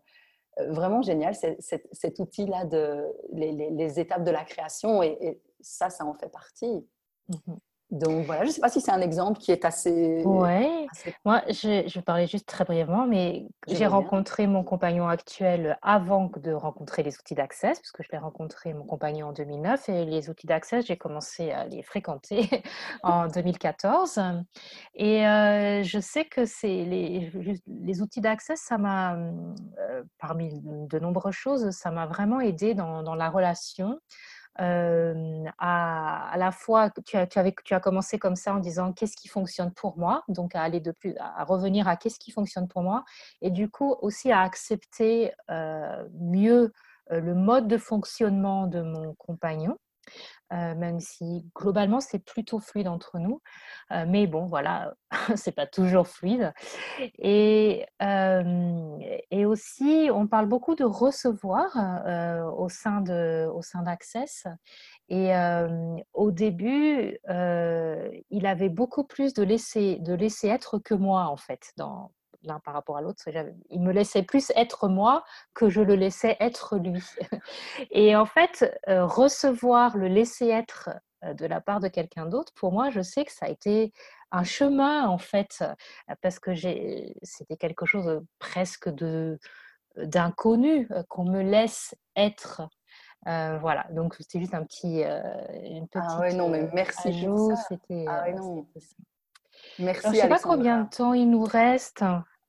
vraiment 0.69 1.03
génial 1.03 1.35
cet 1.35 2.19
outil-là 2.19 2.65
de 2.65 3.05
les, 3.33 3.53
les, 3.53 4.01
étapes 4.01 4.25
de 4.25 4.31
la 4.31 4.45
création 4.45 5.03
et, 5.03 5.43
ça, 5.61 5.91
ça 5.91 6.07
en 6.07 6.15
fait 6.15 6.29
partie. 6.29 6.87
Mm-hmm. 7.29 7.59
Donc 7.97 8.27
voilà, 8.27 8.43
je 8.43 8.49
ne 8.49 8.53
sais 8.53 8.61
pas 8.61 8.69
si 8.69 8.81
c'est 8.81 8.91
un 8.91 9.01
exemple 9.01 9.39
qui 9.39 9.53
est 9.53 9.65
assez. 9.65 10.23
Oui, 10.25 10.87
moi 11.25 11.43
je, 11.49 11.85
je, 11.87 11.99
vais 11.99 12.03
parler 12.03 12.27
juste 12.27 12.47
très 12.47 12.65
brièvement, 12.65 13.07
mais 13.07 13.47
j'ai 13.69 13.87
rencontré 13.87 14.47
mon 14.47 14.63
compagnon 14.63 15.09
actuel 15.09 15.79
avant 15.83 16.31
de 16.37 16.53
rencontrer 16.53 17.03
les 17.03 17.17
outils 17.19 17.35
d'accès, 17.35 17.73
puisque 17.73 18.03
je 18.03 18.09
l'ai 18.13 18.19
rencontré 18.19 18.75
mon 18.75 18.85
compagnon 18.85 19.29
en 19.29 19.33
2009 19.33 19.89
et 19.89 20.05
les 20.05 20.31
outils 20.31 20.47
d'accès, 20.47 20.83
j'ai 20.83 20.97
commencé 20.97 21.51
à 21.51 21.67
les 21.67 21.83
fréquenter 21.83 22.49
en 23.03 23.29
2014. 23.29 24.21
Et 24.95 25.27
euh, 25.27 25.83
je 25.83 25.99
sais 25.99 26.25
que 26.25 26.45
c'est 26.45 26.85
les, 26.85 27.31
les 27.67 28.03
outils 28.03 28.21
d'accès, 28.21 28.57
ça 28.57 28.79
m'a, 28.79 29.17
euh, 29.17 30.03
parmi 30.19 30.61
de 30.63 30.99
nombreuses 30.99 31.35
choses, 31.35 31.71
ça 31.71 31.91
m'a 31.91 32.07
vraiment 32.07 32.41
aidé 32.41 32.75
dans, 32.75 33.03
dans 33.03 33.15
la 33.15 33.31
relation 33.31 33.99
à, 34.59 36.31
à, 36.31 36.37
la 36.37 36.53
fois, 36.53 36.91
tu 37.05 37.17
as, 37.17 37.27
tu, 37.27 37.39
avais, 37.39 37.55
tu 37.65 37.75
as 37.75 37.81
commencé 37.81 38.19
comme 38.19 38.37
ça 38.37 38.55
en 38.55 38.59
disant 38.59 38.93
qu'est-ce 38.93 39.17
qui 39.17 39.29
fonctionne 39.29 39.73
pour 39.73 39.99
moi, 39.99 40.25
donc 40.29 40.55
à 40.55 40.63
aller 40.63 40.81
de 40.81 40.93
plus, 40.93 41.15
à 41.19 41.45
revenir 41.45 41.89
à 41.89 41.97
qu'est-ce 41.97 42.19
qui 42.19 42.31
fonctionne 42.31 42.69
pour 42.69 42.83
moi, 42.83 43.05
et 43.43 43.51
du 43.51 43.69
coup 43.71 43.97
aussi 44.01 44.33
à 44.33 44.41
accepter 44.41 45.33
mieux 46.15 46.73
le 47.11 47.35
mode 47.35 47.69
de 47.69 47.79
fonctionnement 47.79 48.67
de 48.67 48.83
mon 48.83 49.15
compagnon. 49.15 49.79
Euh, 50.53 50.77
même 50.77 51.01
si 51.01 51.45
globalement 51.57 51.99
c'est 51.99 52.21
plutôt 52.21 52.61
fluide 52.61 52.87
entre 52.87 53.19
nous. 53.19 53.41
Euh, 53.91 54.05
mais 54.07 54.29
bon, 54.29 54.47
voilà, 54.47 54.95
c'est 55.35 55.53
pas 55.53 55.67
toujours 55.67 56.07
fluide. 56.07 56.53
Et, 57.19 57.85
et 59.31 59.45
aussi, 59.45 60.09
on 60.13 60.29
parle 60.29 60.47
beaucoup 60.47 60.77
de 60.77 60.85
recevoir 60.85 61.77
euh, 62.07 62.45
au 62.45 62.69
sein 62.69 63.03
au 63.49 63.63
sein 63.63 63.83
d'Access. 63.83 64.47
Et 65.09 65.33
au 66.15 66.31
début, 66.31 67.19
il 67.29 68.47
avait 68.47 68.69
beaucoup 68.69 69.05
plus 69.05 69.35
de 69.35 69.43
laisser 69.43 69.97
de 70.01 70.15
laisser 70.15 70.49
être 70.49 70.79
que 70.79 70.95
moi 70.95 71.27
en 71.27 71.37
fait 71.37 71.73
dans 71.77 72.13
l'un 72.47 72.61
par 72.61 72.75
rapport 72.75 72.97
à 72.97 73.03
l'autre. 73.03 73.23
Il 73.71 73.81
me 73.81 73.93
laissait 73.93 74.23
plus 74.23 74.53
être 74.57 74.89
moi 74.89 75.25
que 75.55 75.69
je 75.69 75.81
le 75.81 75.95
laissais 75.95 76.37
être 76.41 76.79
lui. 76.79 77.03
Et 77.91 78.17
en 78.17 78.27
fait, 78.27 78.79
euh, 78.89 79.05
recevoir 79.05 79.97
le 79.97 80.09
laisser 80.09 80.49
être 80.49 80.91
euh, 81.25 81.35
de 81.35 81.47
la 81.47 81.61
part 81.61 81.81
de 81.81 81.89
quelqu'un 81.89 82.27
d'autre, 82.27 82.53
pour 82.55 82.73
moi, 82.73 82.91
je 82.91 83.01
sais 83.01 83.25
que 83.25 83.33
ça 83.33 83.47
a 83.47 83.49
été 83.49 83.93
un 84.33 84.45
chemin 84.45 85.07
en 85.07 85.19
fait, 85.19 85.63
parce 86.21 86.41
que 86.41 86.51
c'était 87.23 87.57
quelque 87.57 87.87
chose 87.87 88.23
presque 88.41 88.89
de 88.89 89.39
d'inconnu 89.97 90.89
qu'on 91.09 91.25
me 91.25 91.43
laisse 91.43 91.95
être. 92.17 92.63
Euh, 93.29 93.57
voilà, 93.59 93.87
donc 93.93 94.15
c'était 94.17 94.41
juste 94.41 94.53
un 94.53 94.65
petit, 94.65 95.03
une 95.63 95.89
petite. 95.89 96.11
Ah 96.11 96.21
ouais, 96.21 96.35
non, 96.35 96.49
mais 96.49 96.69
merci 96.73 97.09
ajout. 97.09 97.55
C'était. 97.69 98.05
Ah 98.09 98.25
ouais, 98.25 98.35
non. 98.35 98.67
Merci. 99.79 100.03
je 100.05 100.11
ne 100.11 100.15
sais 100.15 100.29
pas 100.29 100.39
combien 100.39 100.83
de 100.83 100.89
temps 100.89 101.13
il 101.13 101.31
nous 101.31 101.45
reste. 101.45 102.05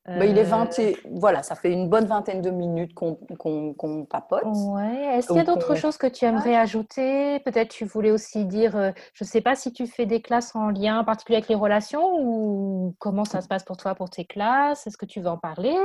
Bah, 0.07 0.25
il 0.25 0.37
est 0.37 0.43
20 0.43 0.79
et... 0.79 0.97
voilà, 1.11 1.43
ça 1.43 1.55
fait 1.55 1.71
une 1.71 1.89
bonne 1.89 2.05
vingtaine 2.05 2.41
de 2.41 2.49
minutes 2.49 2.93
qu'on 2.93 4.07
papote. 4.09 4.45
Ouais. 4.45 5.17
Est-ce 5.17 5.27
qu'il 5.27 5.35
y 5.35 5.41
a 5.41 5.43
d'autres 5.43 5.75
choses 5.75 5.97
que 5.97 6.07
tu 6.07 6.23
aimerais 6.23 6.55
ajouter? 6.55 7.39
Peut-être 7.39 7.69
tu 7.69 7.83
voulais 7.83 8.11
aussi 8.11 8.45
dire, 8.45 8.77
euh, 8.77 8.91
je 9.13 9.25
ne 9.25 9.27
sais 9.27 9.41
pas 9.41 9.55
si 9.55 9.73
tu 9.73 9.85
fais 9.85 10.05
des 10.05 10.21
classes 10.21 10.55
en 10.55 10.69
lien 10.69 11.03
particulier 11.03 11.37
avec 11.37 11.49
les 11.49 11.55
relations 11.55 12.21
ou 12.21 12.95
comment 12.99 13.25
ça 13.25 13.41
se 13.41 13.49
passe 13.49 13.65
pour 13.65 13.75
toi 13.75 13.95
pour 13.95 14.09
tes 14.09 14.23
classes? 14.23 14.87
Est-ce 14.87 14.97
que 14.97 15.05
tu 15.05 15.19
veux 15.19 15.27
en 15.27 15.37
parler? 15.37 15.75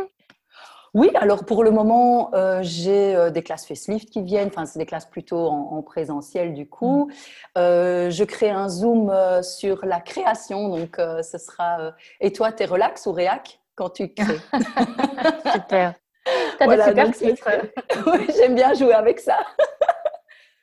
Oui, 0.95 1.11
alors 1.17 1.45
pour 1.45 1.65
le 1.65 1.73
moment, 1.73 2.33
euh, 2.35 2.61
j'ai 2.63 3.17
euh, 3.17 3.31
des 3.31 3.43
classes 3.43 3.67
facelift 3.67 4.11
qui 4.11 4.23
viennent, 4.23 4.49
enfin 4.49 4.67
c'est 4.67 4.79
des 4.79 4.87
classes 4.87 5.07
plutôt 5.07 5.49
en, 5.49 5.83
présentiel 5.83 6.55
du 6.55 6.69
coup. 6.69 7.09
Mm. 7.57 8.11
je 8.11 8.25
crée 8.25 8.51
un 8.51 8.69
Zoom 8.69 9.13
sur 9.43 9.85
la 9.85 10.01
création, 10.01 10.69
donc 10.69 10.99
ce 10.99 11.39
sera 11.39 11.93
Et 12.21 12.33
toi, 12.33 12.53
t'es 12.53 12.67
relax 12.67 13.07
ou 13.07 13.13
réac? 13.13 13.62
Quand 13.75 13.91
tu 13.91 14.09
crées. 14.15 14.39
super. 15.53 15.95
T'as 16.59 16.65
voilà, 16.67 16.93
des 16.93 17.13
super 17.13 17.67
oui, 18.07 18.27
j'aime 18.37 18.55
bien 18.55 18.75
jouer 18.75 18.93
avec 18.93 19.19
ça. 19.19 19.39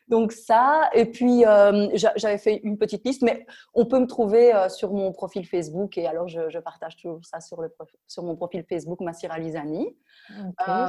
donc 0.07 0.31
ça, 0.31 0.89
et 0.93 1.05
puis 1.05 1.45
euh, 1.45 1.89
j'avais 2.15 2.37
fait 2.37 2.61
une 2.63 2.77
petite 2.77 3.05
liste, 3.05 3.21
mais 3.21 3.45
on 3.73 3.85
peut 3.85 3.99
me 3.99 4.07
trouver 4.07 4.55
euh, 4.55 4.69
sur 4.69 4.93
mon 4.93 5.11
profil 5.11 5.45
Facebook, 5.45 5.97
et 5.97 6.07
alors 6.07 6.29
je, 6.29 6.57
partage 6.59 6.95
toujours 6.95 7.19
ça 7.25 7.41
sur, 7.41 7.61
le, 7.61 7.75
sur 8.07 8.23
mon 8.23 8.37
profil 8.37 8.63
Facebook, 8.69 9.01
Massira 9.01 9.37
Lizani. 9.37 9.97
euh, 10.31 10.87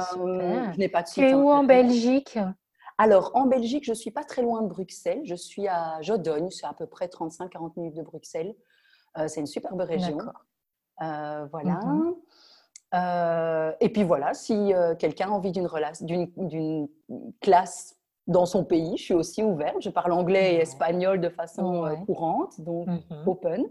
je 0.73 0.77
n'ai 0.77 0.87
pas 0.87 1.03
de 1.03 1.09
Tu 1.09 1.21
es 1.21 1.33
où 1.33 1.49
en 1.49 1.65
Belgique? 1.65 2.39
Alors, 2.97 3.31
en 3.33 3.47
Belgique, 3.47 3.83
je 3.83 3.91
ne 3.91 3.95
suis 3.95 4.11
pas 4.11 4.23
très 4.23 4.43
loin 4.43 4.61
de 4.61 4.67
Bruxelles. 4.67 5.21
Je 5.23 5.33
suis 5.33 5.67
à 5.67 5.99
Jodogne, 6.01 6.51
c'est 6.51 6.67
à 6.67 6.73
peu 6.73 6.85
près 6.85 7.07
35-40 7.07 7.71
minutes 7.77 7.95
de 7.95 8.03
Bruxelles. 8.03 8.53
Euh, 9.17 9.27
c'est 9.27 9.39
une 9.39 9.47
superbe 9.47 9.81
région. 9.81 10.19
Euh, 11.01 11.45
voilà. 11.51 11.79
Mhm. 11.83 12.15
Euh, 12.93 13.71
et 13.79 13.89
puis 13.89 14.03
voilà, 14.03 14.33
si 14.33 14.73
euh, 14.73 14.95
quelqu'un 14.95 15.27
a 15.27 15.31
envie 15.31 15.51
d'une 15.51 15.67
d'une 16.37 16.87
classe 17.39 17.97
dans 18.27 18.45
son 18.45 18.65
pays, 18.65 18.97
je 18.97 19.03
suis 19.03 19.13
aussi 19.13 19.43
ouverte. 19.43 19.77
Je 19.79 19.89
parle 19.89 20.11
anglais 20.11 20.55
et 20.55 20.61
espagnol 20.61 21.21
de 21.21 21.29
façon 21.29 21.95
courante, 22.05 22.59
donc 22.61 22.87
mhm. 22.87 23.27
open. 23.27 23.65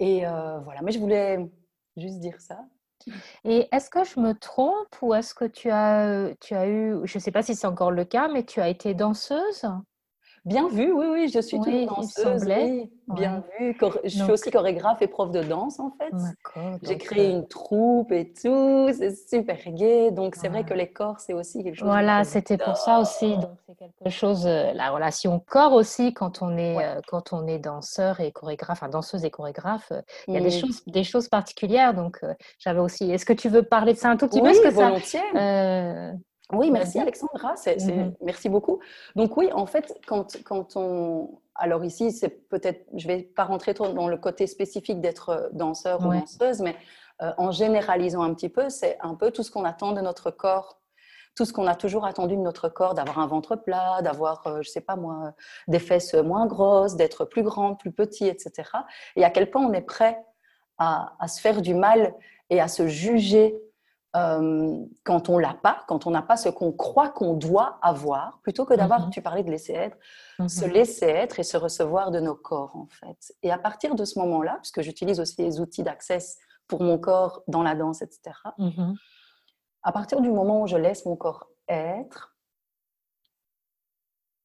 Et 0.00 0.20
voilà, 0.20 0.82
mais 0.82 0.92
je 0.92 0.98
voulais 0.98 1.50
juste 1.96 2.20
dire 2.20 2.40
ça. 2.40 2.58
Et 3.44 3.68
est-ce 3.72 3.90
que 3.90 4.04
je 4.04 4.18
me 4.18 4.32
trompe 4.32 4.96
ou 5.02 5.14
est-ce 5.14 5.34
que 5.34 5.44
tu 5.44 5.70
as, 5.70 6.34
tu 6.40 6.54
as 6.54 6.68
eu, 6.68 7.00
je 7.04 7.18
ne 7.18 7.20
sais 7.20 7.30
pas 7.30 7.42
si 7.42 7.54
c'est 7.54 7.66
encore 7.66 7.90
le 7.90 8.04
cas, 8.04 8.28
mais 8.28 8.44
tu 8.44 8.60
as 8.60 8.68
été 8.68 8.94
danseuse? 8.94 9.66
Bien 10.44 10.68
vu, 10.68 10.92
oui, 10.92 11.06
oui, 11.10 11.28
je 11.32 11.40
suis 11.40 11.56
oui, 11.56 11.86
danseuse. 11.86 12.44
bien 13.08 13.42
vu. 13.58 13.74
Je 14.04 14.08
suis 14.08 14.30
aussi 14.30 14.50
chorégraphe 14.50 15.00
et 15.00 15.06
prof 15.06 15.30
de 15.30 15.42
danse, 15.42 15.80
en 15.80 15.90
fait. 15.92 16.12
J'ai 16.82 16.98
créé 16.98 17.28
euh 17.28 17.36
une 17.36 17.48
troupe 17.48 18.12
et 18.12 18.30
tout. 18.30 18.90
C'est 18.92 19.16
super 19.16 19.56
gai. 19.68 20.10
Donc, 20.10 20.34
c'est 20.36 20.48
vrai 20.48 20.64
que 20.64 20.74
les 20.74 20.92
corps, 20.92 21.18
c'est 21.18 21.32
aussi 21.32 21.64
quelque 21.64 21.76
chose. 21.76 21.88
Voilà, 21.88 22.24
c'était 22.24 22.58
pour 22.58 22.76
ça 22.76 23.00
aussi. 23.00 23.38
Donc, 23.38 23.56
c'est 23.66 23.74
quelque 23.76 24.10
chose, 24.10 24.46
euh, 24.46 24.72
la 24.74 24.90
relation 24.90 25.40
corps 25.40 25.72
aussi, 25.72 26.12
quand 26.12 26.42
on 26.42 26.58
est, 26.58 26.76
euh, 26.76 27.00
quand 27.08 27.32
on 27.32 27.46
est 27.46 27.58
danseur 27.58 28.20
et 28.20 28.30
chorégraphe, 28.30 28.82
enfin, 28.82 28.90
danseuse 28.90 29.24
et 29.24 29.30
chorégraphe, 29.30 29.92
il 30.28 30.34
y 30.34 30.36
a 30.36 30.40
des, 30.40 30.50
choses, 30.50 30.84
des 30.86 31.04
choses 31.04 31.28
particulières. 31.28 31.94
Donc, 31.94 32.20
j'avais 32.58 32.80
aussi. 32.80 33.10
Est-ce 33.10 33.24
que 33.24 33.32
tu 33.32 33.48
veux 33.48 33.62
parler 33.62 33.94
de 33.94 33.98
ça 33.98 34.10
un 34.10 34.18
tout 34.18 34.28
petit 34.28 34.42
peu? 34.42 34.48
Oui, 34.48 34.70
volontiers. 34.70 35.20
Ça, 35.32 36.12
Oui, 36.52 36.70
merci 36.70 36.98
Alexandra, 36.98 37.54
mm-hmm. 37.54 38.14
merci 38.20 38.48
beaucoup. 38.48 38.78
Donc 39.16 39.36
oui, 39.36 39.50
en 39.52 39.66
fait, 39.66 39.98
quand, 40.06 40.42
quand 40.44 40.76
on... 40.76 41.40
Alors 41.54 41.84
ici, 41.84 42.12
c'est 42.12 42.28
peut-être, 42.28 42.86
je 42.94 43.08
ne 43.08 43.14
vais 43.14 43.22
pas 43.22 43.44
rentrer 43.44 43.72
trop 43.74 43.88
dans 43.88 44.08
le 44.08 44.16
côté 44.16 44.46
spécifique 44.46 45.00
d'être 45.00 45.28
euh, 45.30 45.48
danseur 45.52 46.04
ou 46.04 46.12
danseuse, 46.12 46.60
mais 46.60 46.76
euh, 47.22 47.32
en 47.38 47.50
généralisant 47.50 48.22
un 48.22 48.34
petit 48.34 48.48
peu, 48.48 48.68
c'est 48.68 48.98
un 49.00 49.14
peu 49.14 49.30
tout 49.30 49.42
ce 49.42 49.50
qu'on 49.50 49.64
attend 49.64 49.92
de 49.92 50.00
notre 50.00 50.30
corps 50.30 50.80
tout 51.34 51.44
ce 51.44 51.52
qu'on 51.52 51.66
a 51.66 51.74
toujours 51.74 52.06
attendu 52.06 52.36
de 52.36 52.40
notre 52.40 52.68
corps, 52.68 52.94
d'avoir 52.94 53.18
un 53.18 53.26
ventre 53.26 53.56
plat, 53.56 54.00
d'avoir, 54.02 54.46
euh, 54.46 54.62
je 54.62 54.70
sais 54.70 54.80
pas 54.80 54.96
moi, 54.96 55.32
des 55.66 55.78
fesses 55.78 56.14
moins 56.14 56.46
grosses, 56.46 56.94
d'être 56.94 57.24
plus 57.24 57.42
grand, 57.42 57.74
plus 57.74 57.92
petit, 57.92 58.26
etc. 58.28 58.70
Et 59.16 59.24
à 59.24 59.30
quel 59.30 59.50
point 59.50 59.62
on 59.62 59.72
est 59.72 59.82
prêt 59.82 60.24
à, 60.78 61.14
se 61.28 61.40
faire 61.40 61.62
du 61.62 61.74
mal 61.74 62.14
et 62.50 62.60
à 62.60 62.68
se 62.68 62.88
juger 62.88 63.56
euh, 64.16 64.84
quand 65.02 65.28
on 65.28 65.38
l'a 65.38 65.54
pas, 65.54 65.82
quand 65.88 66.06
on 66.06 66.10
n'a 66.10 66.22
pas 66.22 66.36
ce 66.36 66.48
qu'on 66.48 66.72
croit 66.72 67.08
qu'on 67.08 67.34
doit 67.34 67.78
avoir, 67.82 68.38
plutôt 68.42 68.64
que 68.64 68.74
d'avoir, 68.74 69.06
mhm. 69.06 69.10
tu 69.10 69.22
parlais 69.22 69.42
de 69.42 69.50
laisser 69.50 69.72
être, 69.72 69.96
mhm. 70.38 70.48
se 70.48 70.64
laisser 70.64 71.06
être 71.06 71.40
et 71.40 71.42
se 71.42 71.56
recevoir 71.56 72.10
de 72.12 72.20
nos 72.20 72.36
corps 72.36 72.76
en 72.76 72.86
fait. 72.86 73.34
Et 73.42 73.50
à 73.50 73.58
partir 73.58 73.94
de 73.94 74.04
ce 74.04 74.18
moment-là, 74.20 74.58
puisque 74.62 74.82
j'utilise 74.82 75.18
aussi 75.18 75.42
les 75.42 75.60
outils 75.60 75.82
d'accès 75.82 76.18
pour 76.68 76.82
mon 76.82 76.98
corps 76.98 77.42
dans 77.48 77.62
la 77.62 77.74
danse, 77.74 78.02
etc. 78.02 78.36
Mhm. 78.58 78.94
À 79.82 79.92
partir 79.92 80.20
du 80.20 80.30
moment 80.30 80.62
où 80.62 80.66
je 80.66 80.76
laisse 80.76 81.04
mon 81.06 81.16
corps 81.16 81.48
être, 81.68 82.36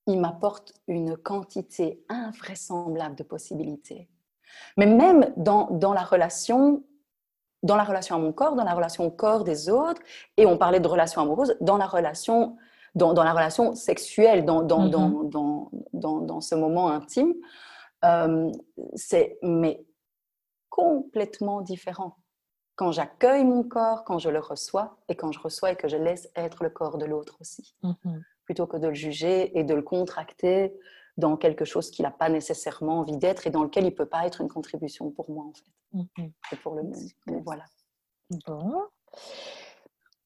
il 0.07 0.19
m'apporte 0.19 0.73
une 0.87 1.15
quantité 1.15 2.03
invraisemblable 2.09 3.15
de 3.15 3.23
possibilités. 3.23 4.09
Mais 4.77 4.87
même 4.87 5.31
dans, 5.37 5.67
dans, 5.69 5.93
la 5.93 6.03
relation, 6.03 6.83
dans 7.63 7.75
la 7.75 7.83
relation 7.83 8.15
à 8.15 8.19
mon 8.19 8.31
corps, 8.31 8.55
dans 8.55 8.63
la 8.63 8.73
relation 8.73 9.05
au 9.05 9.11
corps 9.11 9.43
des 9.43 9.69
autres, 9.69 10.01
et 10.37 10.45
on 10.45 10.57
parlait 10.57 10.79
de 10.79 10.87
relation 10.87 11.21
amoureuse, 11.21 11.55
dans 11.61 11.77
la 11.77 11.87
relation, 11.87 12.57
dans, 12.95 13.13
dans 13.13 13.23
la 13.23 13.33
relation 13.33 13.75
sexuelle, 13.75 14.45
dans, 14.45 14.61
dans, 14.61 14.87
mm-hmm. 14.87 15.29
dans, 15.93 16.21
dans 16.21 16.41
ce 16.41 16.55
moment 16.55 16.89
intime, 16.89 17.33
euh, 18.05 18.49
c'est 18.95 19.37
mais 19.41 19.85
complètement 20.69 21.61
différent 21.61 22.15
quand 22.79 22.93
j'accueille 22.93 23.43
mon 23.43 23.63
corps, 23.63 24.05
quand 24.05 24.19
je 24.19 24.29
le 24.29 24.39
reçois, 24.39 24.95
et 25.09 25.15
quand 25.15 25.33
je 25.33 25.39
reçois 25.41 25.71
et 25.71 25.75
que 25.75 25.89
je 25.89 25.97
laisse 25.97 26.29
être 26.33 26.63
le 26.63 26.69
corps 26.69 26.97
de 26.97 27.03
l'autre 27.03 27.35
aussi, 27.41 27.75
mm-hmm. 27.83 28.21
plutôt 28.45 28.67
que 28.67 28.77
de 28.77 28.87
le 28.87 28.93
juger 28.93 29.59
et 29.59 29.65
de 29.65 29.73
le 29.73 29.81
contracter 29.81 30.73
dans 31.17 31.37
quelque 31.37 31.65
chose 31.65 31.91
qu'il 31.91 32.03
n'a 32.03 32.11
pas 32.11 32.29
nécessairement 32.29 32.99
envie 32.99 33.17
d'être 33.17 33.47
et 33.47 33.49
dans 33.49 33.63
lequel 33.63 33.83
il 33.83 33.91
ne 33.91 33.95
peut 33.95 34.05
pas 34.05 34.25
être 34.25 34.41
une 34.41 34.49
contribution 34.49 35.11
pour 35.11 35.29
moi 35.29 35.45
en 35.45 35.53
fait. 35.53 35.97
Mm-hmm. 35.97 36.31
C'est 36.49 36.59
pour 36.59 36.75
le 36.75 36.83
même. 36.83 37.43
voilà. 37.43 37.65
Bon. 38.47 38.83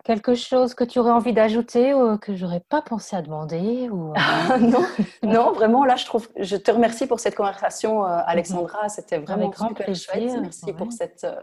Quelque 0.04 0.36
chose 0.36 0.74
que 0.74 0.84
tu 0.84 1.00
aurais 1.00 1.12
envie 1.12 1.32
d'ajouter 1.32 1.94
ou 1.94 2.18
que 2.18 2.36
j'aurais 2.36 2.60
pas 2.60 2.82
pensé 2.82 3.16
à 3.16 3.22
demander 3.22 3.90
ou... 3.90 4.14
non, 4.60 4.86
non, 5.24 5.52
vraiment 5.54 5.86
là 5.86 5.96
je 5.96 6.06
trouve. 6.06 6.28
Je 6.38 6.58
te 6.58 6.72
remercie 6.72 7.08
pour 7.08 7.22
cette 7.22 7.36
conversation, 7.36 8.04
euh, 8.04 8.20
Alexandra. 8.26 8.90
C'était 8.90 9.20
vraiment 9.20 9.52
Avec 9.52 9.56
super 9.56 9.96
chouette. 9.96 10.42
Merci 10.42 10.74
pour 10.74 10.92
cette 10.92 11.24
euh, 11.24 11.40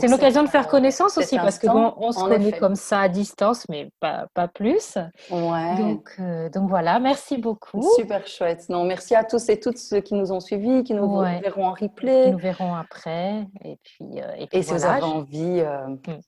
c'est 0.00 0.08
l'occasion 0.08 0.42
de 0.42 0.48
faire 0.48 0.68
connaissance 0.68 1.18
aussi 1.18 1.36
parce 1.36 1.58
qu'on 1.58 1.94
on 1.96 2.12
se 2.12 2.20
connaît 2.20 2.58
comme 2.58 2.74
ça 2.74 3.00
à 3.00 3.08
distance, 3.08 3.64
mais 3.68 3.90
pas, 4.00 4.26
pas 4.34 4.48
plus. 4.48 4.98
Ouais. 5.30 5.76
Donc, 5.76 6.10
euh, 6.20 6.48
donc 6.50 6.68
voilà, 6.68 6.98
merci 7.00 7.38
beaucoup. 7.38 7.86
Super 7.96 8.26
chouette. 8.26 8.68
Non, 8.68 8.84
merci 8.84 9.14
à 9.14 9.24
tous 9.24 9.48
et 9.48 9.60
toutes 9.60 9.78
ceux 9.78 10.00
qui 10.00 10.14
nous 10.14 10.32
ont 10.32 10.40
suivis, 10.40 10.84
qui 10.84 10.94
nous 10.94 11.20
verront 11.20 11.66
en 11.66 11.72
replay. 11.72 12.30
Nous 12.30 12.38
verront 12.38 12.74
après. 12.74 13.46
Et 13.64 13.78
puis, 13.82 14.20
euh, 14.20 14.32
et, 14.38 14.46
puis 14.46 14.62
si 14.62 14.72
vous 14.72 14.84
avez 14.84 15.02
envie, 15.02 15.60
euh, 15.60 15.86
mm. 15.86 16.20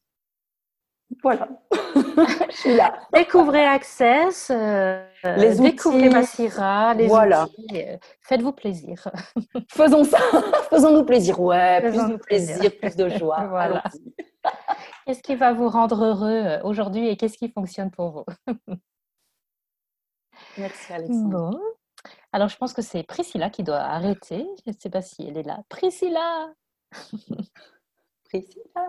Voilà, 1.22 1.48
je 2.50 2.56
suis 2.56 2.74
là. 2.74 2.98
Découvrez 3.12 3.66
Access, 3.66 4.50
euh, 4.50 5.04
les 5.24 5.56
découvrez 5.56 6.08
Massira, 6.08 6.94
les 6.94 7.08
voilà. 7.08 7.48
Euh, 7.74 7.96
faites-vous 8.22 8.52
plaisir. 8.52 9.08
Faisons 9.72 10.04
ça, 10.04 10.18
faisons-nous 10.70 11.04
plaisir, 11.04 11.40
ouais, 11.40 11.80
plus 11.80 12.06
de 12.08 12.16
plaisir, 12.16 12.70
plus 12.78 12.96
de 12.96 13.08
joie. 13.08 13.46
voilà. 13.48 13.82
Qu'est-ce 15.04 15.22
qui 15.22 15.34
va 15.34 15.52
vous 15.52 15.68
rendre 15.68 16.04
heureux 16.04 16.28
euh, 16.28 16.62
aujourd'hui 16.62 17.08
et 17.08 17.16
qu'est-ce 17.16 17.36
qui 17.36 17.50
fonctionne 17.50 17.90
pour 17.90 18.10
vous? 18.10 18.54
Merci 20.56 20.92
Alexandre. 20.92 21.50
Bon. 21.50 21.60
Alors 22.32 22.48
je 22.48 22.56
pense 22.56 22.72
que 22.72 22.82
c'est 22.82 23.02
Priscilla 23.02 23.50
qui 23.50 23.64
doit 23.64 23.80
arrêter. 23.80 24.46
Je 24.64 24.70
ne 24.70 24.76
sais 24.78 24.90
pas 24.90 25.02
si 25.02 25.26
elle 25.26 25.36
est 25.36 25.42
là. 25.42 25.58
Priscilla 25.68 26.50
Priscilla 28.24 28.88